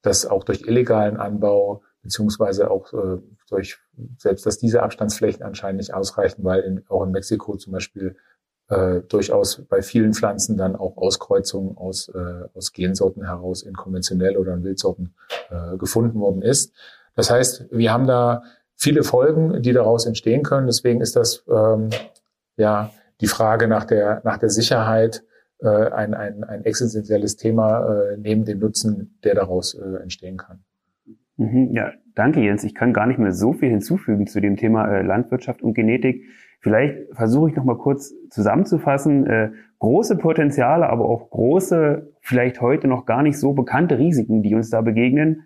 dass 0.01 0.25
auch 0.25 0.43
durch 0.43 0.63
illegalen 0.67 1.17
Anbau 1.17 1.83
beziehungsweise 2.01 2.69
auch 2.69 2.91
äh, 2.93 3.19
durch 3.49 3.79
selbst, 4.17 4.45
dass 4.45 4.57
diese 4.57 4.83
Abstandsflächen 4.83 5.43
anscheinend 5.43 5.79
nicht 5.79 5.93
ausreichen, 5.93 6.43
weil 6.43 6.61
in, 6.61 6.83
auch 6.89 7.03
in 7.03 7.11
Mexiko 7.11 7.55
zum 7.55 7.73
Beispiel 7.73 8.15
äh, 8.69 9.01
durchaus 9.01 9.63
bei 9.69 9.81
vielen 9.81 10.13
Pflanzen 10.13 10.57
dann 10.57 10.75
auch 10.75 10.97
Auskreuzungen 10.97 11.77
aus, 11.77 12.09
äh, 12.09 12.47
aus 12.53 12.73
Gensorten 12.73 13.25
heraus 13.25 13.63
in 13.63 13.73
konventionell 13.73 14.37
oder 14.37 14.53
in 14.53 14.63
Wildsorten 14.63 15.15
äh, 15.49 15.77
gefunden 15.77 16.19
worden 16.19 16.41
ist. 16.41 16.73
Das 17.15 17.29
heißt, 17.29 17.67
wir 17.71 17.93
haben 17.93 18.07
da 18.07 18.43
viele 18.75 19.03
Folgen, 19.03 19.61
die 19.61 19.71
daraus 19.71 20.05
entstehen 20.05 20.43
können. 20.43 20.67
Deswegen 20.67 21.01
ist 21.01 21.15
das 21.15 21.43
ähm, 21.47 21.89
ja 22.57 22.91
die 23.21 23.27
Frage 23.27 23.67
nach 23.67 23.85
der 23.85 24.21
nach 24.23 24.37
der 24.37 24.49
Sicherheit 24.49 25.23
äh, 25.63 25.91
ein, 25.91 26.13
ein, 26.13 26.43
ein 26.43 26.65
existenzielles 26.65 27.37
Thema 27.37 27.87
äh, 27.87 28.17
neben 28.17 28.45
dem 28.45 28.59
Nutzen, 28.59 29.17
der 29.23 29.35
daraus 29.35 29.73
äh, 29.73 30.01
entstehen 30.01 30.37
kann. 30.37 30.59
Mhm, 31.37 31.71
ja, 31.71 31.91
danke 32.15 32.41
Jens. 32.41 32.63
Ich 32.63 32.75
kann 32.75 32.93
gar 32.93 33.07
nicht 33.07 33.19
mehr 33.19 33.31
so 33.31 33.53
viel 33.53 33.69
hinzufügen 33.69 34.27
zu 34.27 34.39
dem 34.39 34.57
Thema 34.57 34.87
äh, 34.87 35.01
Landwirtschaft 35.01 35.61
und 35.63 35.73
Genetik. 35.73 36.23
Vielleicht 36.59 37.13
versuche 37.13 37.49
ich 37.49 37.55
noch 37.55 37.65
mal 37.65 37.77
kurz 37.77 38.13
zusammenzufassen. 38.29 39.27
Äh, 39.27 39.51
große 39.79 40.17
Potenziale, 40.17 40.89
aber 40.89 41.05
auch 41.05 41.29
große, 41.29 42.13
vielleicht 42.21 42.61
heute 42.61 42.87
noch 42.87 43.05
gar 43.05 43.21
nicht 43.21 43.37
so 43.37 43.53
bekannte 43.53 43.97
Risiken, 43.97 44.43
die 44.43 44.55
uns 44.55 44.69
da 44.69 44.81
begegnen. 44.81 45.43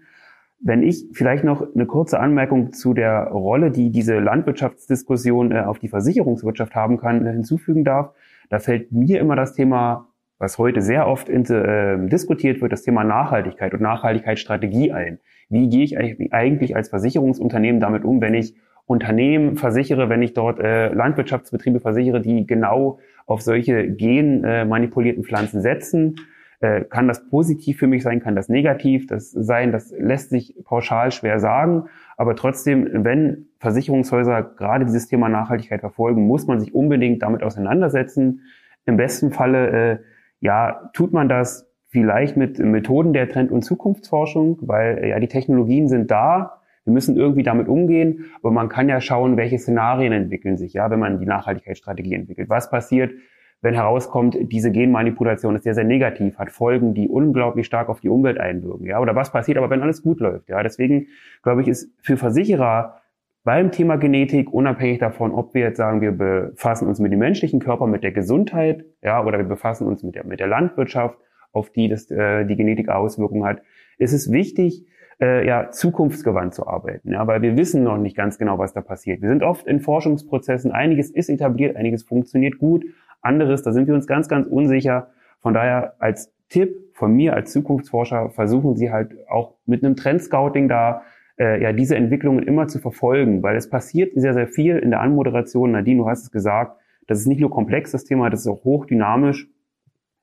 Wenn 0.59 0.83
ich 0.83 1.07
vielleicht 1.13 1.43
noch 1.43 1.73
eine 1.73 1.85
kurze 1.85 2.19
Anmerkung 2.19 2.71
zu 2.71 2.93
der 2.93 3.27
Rolle, 3.27 3.71
die 3.71 3.89
diese 3.91 4.19
Landwirtschaftsdiskussion 4.19 5.51
äh, 5.51 5.61
auf 5.61 5.79
die 5.79 5.87
Versicherungswirtschaft 5.87 6.75
haben 6.75 6.97
kann, 6.97 7.25
äh, 7.25 7.31
hinzufügen 7.31 7.83
darf, 7.83 8.13
da 8.49 8.59
fällt 8.59 8.91
mir 8.91 9.19
immer 9.19 9.35
das 9.35 9.53
Thema, 9.53 10.06
was 10.39 10.57
heute 10.57 10.81
sehr 10.81 11.07
oft 11.07 11.29
in, 11.29 11.45
äh, 11.45 11.97
diskutiert 12.07 12.61
wird, 12.61 12.71
das 12.71 12.83
Thema 12.83 13.03
Nachhaltigkeit 13.03 13.73
und 13.73 13.81
Nachhaltigkeitsstrategie 13.81 14.91
ein. 14.91 15.19
Wie 15.49 15.69
gehe 15.69 15.83
ich 15.83 15.97
eigentlich 15.97 16.75
als 16.75 16.89
Versicherungsunternehmen 16.89 17.79
damit 17.79 18.03
um, 18.03 18.21
wenn 18.21 18.33
ich 18.33 18.55
Unternehmen 18.85 19.57
versichere, 19.57 20.09
wenn 20.09 20.21
ich 20.21 20.33
dort 20.33 20.59
äh, 20.59 20.93
Landwirtschaftsbetriebe 20.93 21.79
versichere, 21.81 22.21
die 22.21 22.47
genau 22.47 22.99
auf 23.25 23.41
solche 23.41 23.91
genmanipulierten 23.91 25.23
äh, 25.23 25.27
Pflanzen 25.27 25.61
setzen. 25.61 26.15
Äh, 26.59 26.85
kann 26.85 27.07
das 27.07 27.29
positiv 27.29 27.77
für 27.77 27.87
mich 27.87 28.01
sein, 28.01 28.19
kann 28.21 28.35
das 28.35 28.49
negativ 28.49 29.05
das 29.05 29.29
sein, 29.31 29.71
das 29.71 29.91
lässt 29.91 30.31
sich 30.31 30.55
pauschal 30.63 31.11
schwer 31.11 31.39
sagen. 31.39 31.83
Aber 32.15 32.35
trotzdem, 32.35 33.03
wenn 33.03 33.49
Versicherungshäuser 33.59 34.41
gerade 34.41 34.85
dieses 34.85 35.07
Thema 35.07 35.29
Nachhaltigkeit 35.29 35.81
verfolgen, 35.81 36.25
muss 36.25 36.47
man 36.47 36.59
sich 36.59 36.73
unbedingt 36.73 37.21
damit 37.21 37.43
auseinandersetzen. 37.43 38.41
Im 38.85 38.97
besten 38.97 39.31
Falle, 39.31 39.67
äh, 39.67 39.97
ja, 40.39 40.89
tut 40.93 41.13
man 41.13 41.29
das 41.29 41.67
vielleicht 41.87 42.37
mit 42.37 42.59
Methoden 42.59 43.13
der 43.13 43.29
Trend- 43.29 43.51
und 43.51 43.63
Zukunftsforschung, 43.63 44.59
weil 44.61 44.99
äh, 44.99 45.09
ja 45.09 45.19
die 45.19 45.27
Technologien 45.27 45.87
sind 45.87 46.11
da, 46.11 46.61
wir 46.83 46.93
müssen 46.93 47.17
irgendwie 47.17 47.43
damit 47.43 47.67
umgehen, 47.67 48.25
aber 48.39 48.51
man 48.51 48.69
kann 48.69 48.87
ja 48.87 49.01
schauen, 49.01 49.35
welche 49.35 49.59
Szenarien 49.59 50.13
entwickeln 50.13 50.57
sich, 50.57 50.73
ja, 50.73 50.89
wenn 50.89 50.99
man 50.99 51.19
die 51.19 51.25
Nachhaltigkeitsstrategie 51.25 52.13
entwickelt. 52.13 52.49
Was 52.49 52.69
passiert, 52.69 53.13
wenn 53.61 53.73
herauskommt, 53.73 54.37
diese 54.39 54.71
Genmanipulation 54.71 55.55
ist 55.55 55.63
sehr, 55.63 55.73
sehr 55.73 55.83
negativ, 55.83 56.37
hat 56.37 56.51
Folgen, 56.51 56.93
die 56.93 57.09
unglaublich 57.09 57.65
stark 57.65 57.89
auf 57.89 57.99
die 57.99 58.09
Umwelt 58.09 58.39
einwirken, 58.39 58.85
ja, 58.85 58.99
oder 58.99 59.15
was 59.15 59.31
passiert 59.31 59.57
aber, 59.57 59.69
wenn 59.69 59.81
alles 59.81 60.01
gut 60.01 60.19
läuft, 60.19 60.49
ja. 60.49 60.63
Deswegen, 60.63 61.07
glaube 61.43 61.61
ich, 61.61 61.67
ist 61.67 61.91
für 62.01 62.15
Versicherer 62.15 63.01
beim 63.47 63.71
Thema 63.71 63.95
Genetik, 63.95 64.51
unabhängig 64.51 64.99
davon, 64.99 65.31
ob 65.31 65.53
wir 65.53 65.61
jetzt 65.61 65.77
sagen, 65.77 66.01
wir 66.01 66.11
befassen 66.11 66.85
uns 66.85 66.99
mit 66.99 67.13
dem 67.13 67.19
menschlichen 67.19 67.61
Körper, 67.61 67.87
mit 67.87 68.03
der 68.03 68.11
Gesundheit, 68.11 68.83
ja, 69.01 69.23
oder 69.23 69.37
wir 69.37 69.45
befassen 69.45 69.87
uns 69.87 70.03
mit 70.03 70.15
der, 70.15 70.25
mit 70.25 70.41
der 70.41 70.47
Landwirtschaft, 70.47 71.17
auf 71.53 71.69
die 71.69 71.87
das, 71.87 72.11
äh, 72.11 72.43
die 72.43 72.57
Genetik 72.57 72.89
Auswirkungen 72.89 73.45
hat, 73.45 73.61
ist 73.99 74.11
es 74.11 74.33
wichtig, 74.33 74.85
äh, 75.21 75.47
ja, 75.47 75.71
zukunftsgewandt 75.71 76.55
zu 76.55 76.67
arbeiten, 76.67 77.13
ja, 77.13 77.25
weil 77.25 77.41
wir 77.41 77.55
wissen 77.55 77.83
noch 77.83 77.97
nicht 77.97 78.17
ganz 78.17 78.37
genau, 78.37 78.59
was 78.59 78.73
da 78.73 78.81
passiert. 78.81 79.21
Wir 79.21 79.29
sind 79.29 79.43
oft 79.43 79.65
in 79.65 79.79
Forschungsprozessen, 79.79 80.73
einiges 80.73 81.09
ist 81.09 81.29
etabliert, 81.29 81.77
einiges 81.77 82.03
funktioniert 82.03 82.57
gut, 82.57 82.83
anderes, 83.21 83.63
da 83.63 83.71
sind 83.71 83.87
wir 83.87 83.93
uns 83.93 84.07
ganz, 84.07 84.27
ganz 84.27 84.45
unsicher. 84.45 85.11
Von 85.39 85.53
daher 85.53 85.93
als 85.99 86.33
Tipp 86.49 86.75
von 86.91 87.13
mir 87.13 87.33
als 87.33 87.53
Zukunftsforscher 87.53 88.29
versuchen 88.29 88.75
Sie 88.75 88.91
halt 88.91 89.15
auch 89.29 89.53
mit 89.65 89.85
einem 89.85 89.95
Trendscouting 89.95 90.67
da 90.67 91.03
äh, 91.39 91.61
ja 91.61 91.73
diese 91.73 91.95
Entwicklungen 91.95 92.43
immer 92.43 92.67
zu 92.67 92.79
verfolgen, 92.79 93.43
weil 93.43 93.55
es 93.55 93.69
passiert 93.69 94.13
sehr, 94.15 94.33
sehr 94.33 94.47
viel 94.47 94.77
in 94.77 94.91
der 94.91 95.01
Anmoderation. 95.01 95.71
Nadine, 95.71 95.99
du 95.99 96.09
hast 96.09 96.23
es 96.23 96.31
gesagt, 96.31 96.79
das 97.07 97.19
ist 97.19 97.27
nicht 97.27 97.39
nur 97.39 97.49
komplex, 97.49 97.91
das 97.91 98.03
Thema, 98.03 98.29
das 98.29 98.41
ist 98.41 98.47
auch 98.47 98.63
hochdynamisch. 98.63 99.47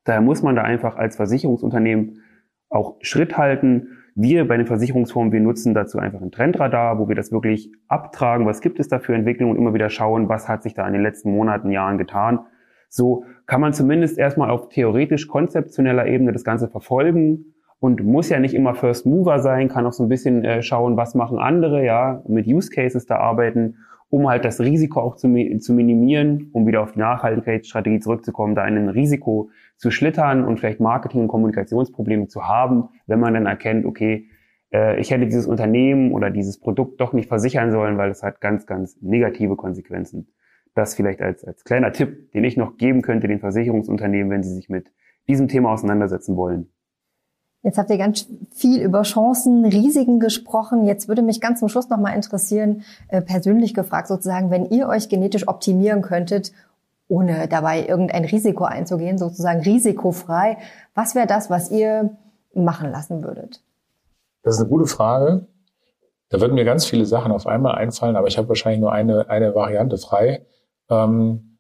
Daher 0.05 0.21
muss 0.21 0.43
man 0.43 0.55
da 0.55 0.63
einfach 0.63 0.97
als 0.97 1.17
Versicherungsunternehmen 1.17 2.21
auch 2.69 2.97
Schritt 3.01 3.39
halten 3.39 3.99
wir 4.17 4.47
bei 4.47 4.57
den 4.57 4.67
Versicherungsformen, 4.67 5.33
wir 5.33 5.41
nutzen 5.41 5.75
dazu 5.75 5.99
einfach 5.99 6.21
ein 6.21 6.31
Trendradar, 6.31 6.99
wo 6.99 7.09
wir 7.09 7.17
das 7.17 7.33
wirklich 7.33 7.73
abtragen, 7.89 8.47
was 8.47 8.61
gibt 8.61 8.79
es 8.79 8.89
da 8.89 9.01
für 9.01 9.15
Entwicklungen 9.15 9.53
und 9.53 9.59
immer 9.59 9.75
wieder 9.75 9.91
schauen, 9.91 10.29
was 10.29 10.49
hat 10.49 10.63
sich 10.63 10.75
da 10.75 10.87
in 10.87 10.93
den 10.93 11.03
letzten 11.03 11.33
Monaten, 11.33 11.71
Jahren 11.71 11.99
getan. 11.99 12.41
So 12.89 13.25
kann 13.47 13.61
man 13.61 13.73
zumindest 13.73 14.19
erstmal 14.19 14.51
auf 14.51 14.69
theoretisch 14.69 15.27
konzeptioneller 15.27 16.07
Ebene 16.07 16.33
das 16.33 16.45
Ganze 16.45 16.69
verfolgen 16.69 17.54
und 17.85 18.03
muss 18.03 18.31
ja 18.31 18.41
nicht 18.41 18.55
immer 18.55 18.75
First 18.75 19.05
Mover 19.05 19.41
sein, 19.41 19.69
kann 19.69 19.85
auch 19.85 19.93
so 19.93 20.03
ein 20.05 20.09
bisschen 20.09 20.43
äh, 20.43 20.63
schauen, 20.63 20.97
was 20.97 21.15
machen 21.15 21.39
andere, 21.39 21.85
ja, 21.85 22.23
mit 22.27 22.47
Use 22.47 22.71
Cases 22.71 23.05
da 23.05 23.17
arbeiten, 23.17 23.77
um 24.09 24.27
halt 24.27 24.47
das 24.47 24.59
Risiko 24.59 25.01
auch 25.01 25.17
zu, 25.17 25.29
zu 25.59 25.75
minimieren, 25.75 26.49
um 26.55 26.67
wieder 26.67 26.81
auf 26.81 26.93
die 26.93 27.01
Nachhaltigkeitsstrategie 27.01 28.01
zurückzukommen, 28.01 28.55
da 28.55 28.67
in 28.67 28.79
ein 28.79 28.89
Risiko 28.89 29.51
zu 29.77 29.91
schlittern 29.91 30.47
und 30.47 30.61
vielleicht 30.61 30.81
Marketing- 30.81 31.21
und 31.21 31.29
Kommunikationsprobleme 31.29 32.27
zu 32.27 32.49
haben, 32.49 32.89
wenn 33.07 33.21
man 33.21 33.35
dann 33.35 33.45
erkennt, 33.45 33.85
okay, 33.85 34.31
äh, 34.73 34.99
ich 34.99 35.11
hätte 35.11 35.27
dieses 35.27 35.47
Unternehmen 35.47 36.13
oder 36.13 36.31
dieses 36.31 36.59
Produkt 36.59 37.03
doch 37.03 37.13
nicht 37.13 37.29
versichern 37.29 37.71
sollen, 37.71 37.99
weil 37.99 38.11
es 38.11 38.23
hat 38.23 38.41
ganz, 38.41 38.65
ganz 38.65 38.97
negative 39.03 39.57
Konsequenzen. 39.57 40.29
Das 40.75 40.95
vielleicht 40.95 41.21
als, 41.21 41.45
als 41.45 41.65
kleiner 41.65 41.93
Tipp, 41.93 42.33
den 42.33 42.45
ich 42.45 42.57
noch 42.57 42.79
geben 42.79 43.03
könnte 43.03 43.29
den 43.29 43.41
Versicherungsunternehmen, 43.41 44.31
wenn 44.31 44.43
sie 44.43 44.55
sich 44.55 44.71
mit 44.71 44.91
diesem 45.29 45.49
Thema 45.49 45.71
auseinandersetzen 45.71 46.35
wollen. 46.35 46.71
Jetzt 47.65 47.79
habt 47.79 47.91
ihr 47.91 47.99
ganz 47.99 48.27
viel 48.53 48.81
über 48.81 49.03
Chancen, 49.03 49.65
Risiken 49.65 50.21
gesprochen. 50.21 50.85
Jetzt 50.85 51.09
würde 51.09 51.23
mich 51.23 51.41
ganz 51.41 51.59
zum 51.59 51.69
Schluss 51.69 51.89
noch 51.89 51.99
mal 51.99 52.11
interessieren, 52.11 52.85
äh, 53.09 53.23
persönlich 53.23 53.75
gefragt 53.75 54.07
sozusagen, 54.07 54.51
wenn 54.51 54.67
ihr 54.67 54.87
euch 54.87 55.09
genetisch 55.09 55.49
optimieren 55.49 56.03
könntet 56.03 56.53
ohne 57.09 57.49
dabei 57.49 57.87
irgendein 57.87 58.25
Risiko 58.25 58.65
einzugehen, 58.65 59.19
sozusagen 59.19 59.61
risikofrei. 59.61 60.59
Was 60.95 61.15
wäre 61.15 61.27
das, 61.27 61.51
was 61.51 61.71
ihr 61.71 62.17
machen 62.55 62.91
lassen 62.91 63.23
würdet? 63.23 63.63
Das 64.43 64.55
ist 64.55 64.61
eine 64.61 64.71
gute 64.71 64.87
Frage. 64.87 65.47
Da 66.31 66.41
würden 66.41 66.55
mir 66.55 66.65
ganz 66.65 66.85
viele 66.87 67.07
Sachen 67.07 67.33
auf 67.33 67.47
einmal 67.47 67.75
einfallen, 67.75 68.17
aber 68.17 68.29
ich 68.29 68.39
habe 68.39 68.49
wahrscheinlich 68.49 68.81
nur 68.81 68.93
eine, 68.93 69.29
eine 69.29 69.55
Variante 69.55 69.99
frei. 69.99 70.47
Ähm, 70.89 71.54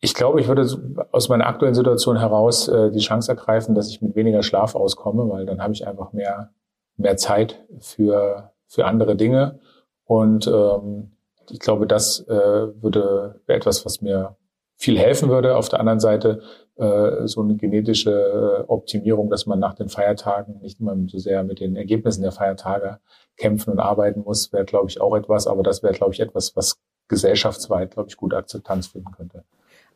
ich 0.00 0.14
glaube, 0.14 0.40
ich 0.40 0.48
würde 0.48 0.66
aus 1.10 1.28
meiner 1.28 1.46
aktuellen 1.46 1.74
Situation 1.74 2.18
heraus 2.18 2.68
äh, 2.68 2.90
die 2.90 3.00
Chance 3.00 3.32
ergreifen, 3.32 3.74
dass 3.74 3.88
ich 3.88 4.00
mit 4.00 4.14
weniger 4.14 4.42
Schlaf 4.42 4.74
auskomme, 4.74 5.28
weil 5.28 5.46
dann 5.46 5.60
habe 5.60 5.72
ich 5.72 5.86
einfach 5.86 6.12
mehr, 6.12 6.50
mehr 6.96 7.16
Zeit 7.16 7.64
für, 7.80 8.52
für 8.66 8.84
andere 8.86 9.16
Dinge. 9.16 9.58
Und 10.04 10.46
ähm, 10.46 11.12
ich 11.50 11.58
glaube, 11.58 11.86
das 11.86 12.20
äh, 12.28 12.82
würde 12.82 13.40
etwas, 13.46 13.84
was 13.84 14.00
mir 14.00 14.36
viel 14.76 14.98
helfen 14.98 15.28
würde. 15.28 15.56
Auf 15.56 15.68
der 15.68 15.80
anderen 15.80 16.00
Seite 16.00 16.42
äh, 16.76 17.26
so 17.26 17.40
eine 17.40 17.56
genetische 17.56 18.12
äh, 18.12 18.64
Optimierung, 18.68 19.30
dass 19.30 19.46
man 19.46 19.58
nach 19.58 19.74
den 19.74 19.88
Feiertagen 19.88 20.60
nicht 20.60 20.78
immer 20.78 20.96
so 21.08 21.18
sehr 21.18 21.42
mit 21.42 21.58
den 21.58 21.74
Ergebnissen 21.74 22.22
der 22.22 22.30
Feiertage 22.32 23.00
kämpfen 23.36 23.72
und 23.72 23.80
arbeiten 23.80 24.22
muss, 24.22 24.52
wäre, 24.52 24.64
glaube 24.64 24.88
ich, 24.88 25.00
auch 25.00 25.16
etwas. 25.16 25.48
Aber 25.48 25.64
das 25.64 25.82
wäre, 25.82 25.94
glaube 25.94 26.14
ich, 26.14 26.20
etwas, 26.20 26.54
was 26.54 26.78
gesellschaftsweit, 27.08 27.92
glaube 27.92 28.08
ich, 28.10 28.16
gute 28.16 28.36
Akzeptanz 28.36 28.86
finden 28.88 29.10
könnte. 29.10 29.44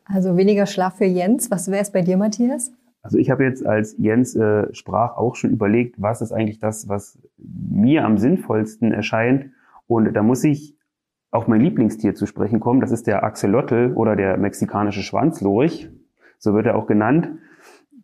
Also 0.05 0.37
weniger 0.37 0.65
Schlaf 0.65 0.97
für 0.97 1.05
Jens. 1.05 1.49
Was 1.51 1.69
wäre 1.69 1.81
es 1.81 1.91
bei 1.91 2.01
dir, 2.01 2.17
Matthias? 2.17 2.71
Also 3.01 3.17
ich 3.17 3.29
habe 3.29 3.43
jetzt, 3.43 3.65
als 3.65 3.95
Jens 3.97 4.35
äh, 4.35 4.73
sprach, 4.73 5.17
auch 5.17 5.35
schon 5.35 5.51
überlegt, 5.51 6.01
was 6.01 6.21
ist 6.21 6.31
eigentlich 6.31 6.59
das, 6.59 6.87
was 6.87 7.19
mir 7.37 8.05
am 8.05 8.17
sinnvollsten 8.17 8.91
erscheint. 8.91 9.51
Und 9.87 10.13
da 10.13 10.23
muss 10.23 10.43
ich 10.43 10.77
auf 11.31 11.47
mein 11.47 11.61
Lieblingstier 11.61 12.15
zu 12.15 12.25
sprechen 12.25 12.59
kommen. 12.59 12.79
Das 12.79 12.91
ist 12.91 13.07
der 13.07 13.23
Axolotl 13.23 13.91
oder 13.95 14.15
der 14.15 14.37
mexikanische 14.37 15.01
Schwanzlurch. 15.01 15.89
So 16.37 16.53
wird 16.53 16.65
er 16.65 16.75
auch 16.75 16.87
genannt. 16.87 17.29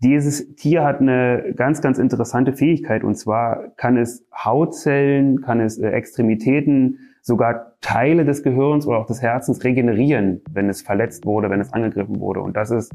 Dieses 0.01 0.55
Tier 0.55 0.83
hat 0.83 1.01
eine 1.01 1.53
ganz, 1.55 1.81
ganz 1.81 1.97
interessante 1.97 2.53
Fähigkeit 2.53 3.03
und 3.03 3.15
zwar 3.15 3.69
kann 3.75 3.97
es 3.97 4.25
Hautzellen, 4.33 5.41
kann 5.41 5.59
es 5.59 5.77
äh, 5.77 5.89
Extremitäten, 5.89 6.99
sogar 7.21 7.68
Teile 7.81 8.25
des 8.25 8.43
Gehirns 8.43 8.85
oder 8.85 8.99
auch 8.99 9.05
des 9.05 9.21
Herzens 9.21 9.63
regenerieren, 9.63 10.41
wenn 10.51 10.69
es 10.69 10.81
verletzt 10.81 11.25
wurde, 11.25 11.49
wenn 11.49 11.61
es 11.61 11.71
angegriffen 11.71 12.19
wurde. 12.19 12.41
Und 12.41 12.57
das 12.57 12.71
ist 12.71 12.93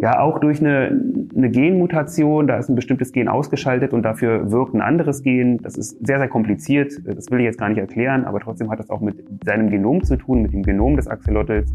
ja 0.00 0.20
auch 0.20 0.38
durch 0.38 0.60
eine, 0.60 1.00
eine 1.34 1.50
Genmutation, 1.50 2.46
da 2.46 2.58
ist 2.58 2.68
ein 2.68 2.74
bestimmtes 2.74 3.12
Gen 3.12 3.28
ausgeschaltet 3.28 3.94
und 3.94 4.02
dafür 4.02 4.50
wirkt 4.50 4.74
ein 4.74 4.82
anderes 4.82 5.22
Gen. 5.22 5.58
Das 5.62 5.78
ist 5.78 6.06
sehr, 6.06 6.18
sehr 6.18 6.28
kompliziert. 6.28 6.92
Das 7.06 7.30
will 7.30 7.40
ich 7.40 7.46
jetzt 7.46 7.58
gar 7.58 7.70
nicht 7.70 7.78
erklären, 7.78 8.24
aber 8.24 8.40
trotzdem 8.40 8.70
hat 8.70 8.78
das 8.78 8.90
auch 8.90 9.00
mit 9.00 9.24
seinem 9.44 9.70
Genom 9.70 10.04
zu 10.04 10.16
tun, 10.16 10.42
mit 10.42 10.52
dem 10.52 10.62
Genom 10.62 10.96
des 10.96 11.08
Axolotls. 11.08 11.72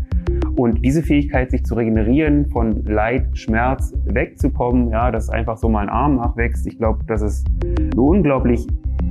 Und 0.55 0.85
diese 0.85 1.01
Fähigkeit, 1.01 1.49
sich 1.49 1.63
zu 1.63 1.73
regenerieren, 1.73 2.49
von 2.51 2.83
Leid, 2.83 3.25
Schmerz 3.33 3.93
wegzukommen, 4.05 4.91
ja, 4.91 5.09
dass 5.09 5.29
einfach 5.29 5.57
so 5.57 5.67
mal 5.67 5.81
ein 5.81 5.89
Arm 5.89 6.17
nachwächst, 6.17 6.67
ich 6.67 6.77
glaube, 6.77 6.99
das 7.07 7.23
ist 7.23 7.47
eine 7.63 7.99
unglaublich 7.99 8.67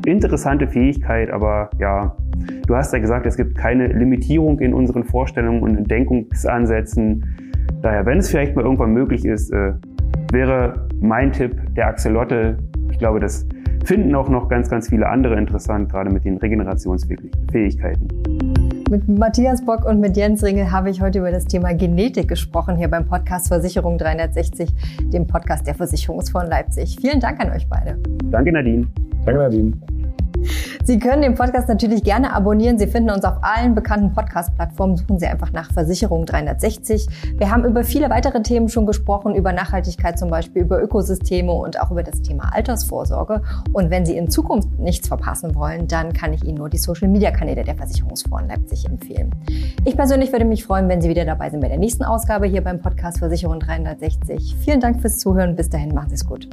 interessante 0.06 0.68
Fähigkeit, 0.68 1.30
aber 1.30 1.70
ja, 1.78 2.16
du 2.66 2.76
hast 2.76 2.92
ja 2.92 2.98
gesagt, 2.98 3.26
es 3.26 3.36
gibt 3.36 3.56
keine 3.56 3.88
Limitierung 3.88 4.58
in 4.60 4.74
unseren 4.74 5.04
Vorstellungen 5.04 5.62
und 5.62 5.90
Denkungsansätzen. 5.90 7.24
Daher, 7.82 8.06
wenn 8.06 8.18
es 8.18 8.30
vielleicht 8.30 8.56
mal 8.56 8.64
irgendwann 8.64 8.92
möglich 8.92 9.24
ist, 9.24 9.52
äh, 9.52 9.72
wäre 10.32 10.88
mein 11.00 11.32
Tipp 11.32 11.56
der 11.74 11.88
Axolotl. 11.88 12.58
Ich 12.90 12.98
glaube, 12.98 13.20
das 13.20 13.46
finden 13.84 14.14
auch 14.14 14.28
noch 14.28 14.48
ganz, 14.48 14.68
ganz 14.68 14.88
viele 14.88 15.08
andere 15.08 15.36
interessant, 15.36 15.90
gerade 15.90 16.10
mit 16.10 16.24
den 16.24 16.36
Regenerationsfähigkeiten. 16.36 18.08
Mit 18.90 19.08
Matthias 19.08 19.64
Bock 19.64 19.84
und 19.84 20.00
mit 20.00 20.16
Jens 20.16 20.42
Ringel 20.42 20.70
habe 20.72 20.90
ich 20.90 21.00
heute 21.00 21.18
über 21.18 21.30
das 21.30 21.44
Thema 21.44 21.74
Genetik 21.74 22.28
gesprochen, 22.28 22.76
hier 22.76 22.88
beim 22.88 23.06
Podcast 23.06 23.48
Versicherung 23.48 23.98
360, 23.98 24.70
dem 25.12 25.26
Podcast 25.26 25.66
der 25.66 25.74
Versicherungsfonds 25.74 26.48
Leipzig. 26.48 26.96
Vielen 27.00 27.20
Dank 27.20 27.40
an 27.40 27.50
euch 27.50 27.68
beide. 27.68 27.98
Danke, 28.30 28.52
Nadine. 28.52 28.86
Danke, 29.28 29.42
Nadine. 29.42 29.72
Sie 30.84 30.98
können 30.98 31.20
den 31.20 31.34
Podcast 31.34 31.68
natürlich 31.68 32.02
gerne 32.02 32.32
abonnieren. 32.32 32.78
Sie 32.78 32.86
finden 32.86 33.10
uns 33.10 33.24
auf 33.24 33.34
allen 33.42 33.74
bekannten 33.74 34.14
Podcast-Plattformen. 34.14 34.96
Suchen 34.96 35.18
Sie 35.18 35.26
einfach 35.26 35.52
nach 35.52 35.70
Versicherung 35.70 36.24
360. 36.24 37.06
Wir 37.36 37.50
haben 37.50 37.66
über 37.66 37.84
viele 37.84 38.08
weitere 38.08 38.40
Themen 38.40 38.70
schon 38.70 38.86
gesprochen, 38.86 39.34
über 39.34 39.52
Nachhaltigkeit 39.52 40.18
zum 40.18 40.30
Beispiel, 40.30 40.62
über 40.62 40.82
Ökosysteme 40.82 41.52
und 41.52 41.78
auch 41.78 41.90
über 41.90 42.02
das 42.02 42.22
Thema 42.22 42.54
Altersvorsorge. 42.54 43.42
Und 43.74 43.90
wenn 43.90 44.06
Sie 44.06 44.16
in 44.16 44.30
Zukunft 44.30 44.78
nichts 44.78 45.08
verpassen 45.08 45.54
wollen, 45.54 45.88
dann 45.88 46.14
kann 46.14 46.32
ich 46.32 46.42
Ihnen 46.42 46.56
nur 46.56 46.70
die 46.70 46.78
Social-Media-Kanäle 46.78 47.64
der 47.64 47.74
Versicherungsfonds 47.74 48.48
Leipzig 48.48 48.86
empfehlen. 48.88 49.30
Ich 49.84 49.94
persönlich 49.94 50.32
würde 50.32 50.46
mich 50.46 50.64
freuen, 50.64 50.88
wenn 50.88 51.02
Sie 51.02 51.10
wieder 51.10 51.26
dabei 51.26 51.50
sind 51.50 51.60
bei 51.60 51.68
der 51.68 51.78
nächsten 51.78 52.04
Ausgabe 52.04 52.46
hier 52.46 52.64
beim 52.64 52.80
Podcast 52.80 53.18
Versicherung 53.18 53.60
360. 53.60 54.56
Vielen 54.64 54.80
Dank 54.80 55.02
fürs 55.02 55.18
Zuhören. 55.18 55.54
Bis 55.54 55.68
dahin, 55.68 55.92
machen 55.92 56.08
Sie 56.08 56.14
es 56.14 56.24
gut. 56.24 56.48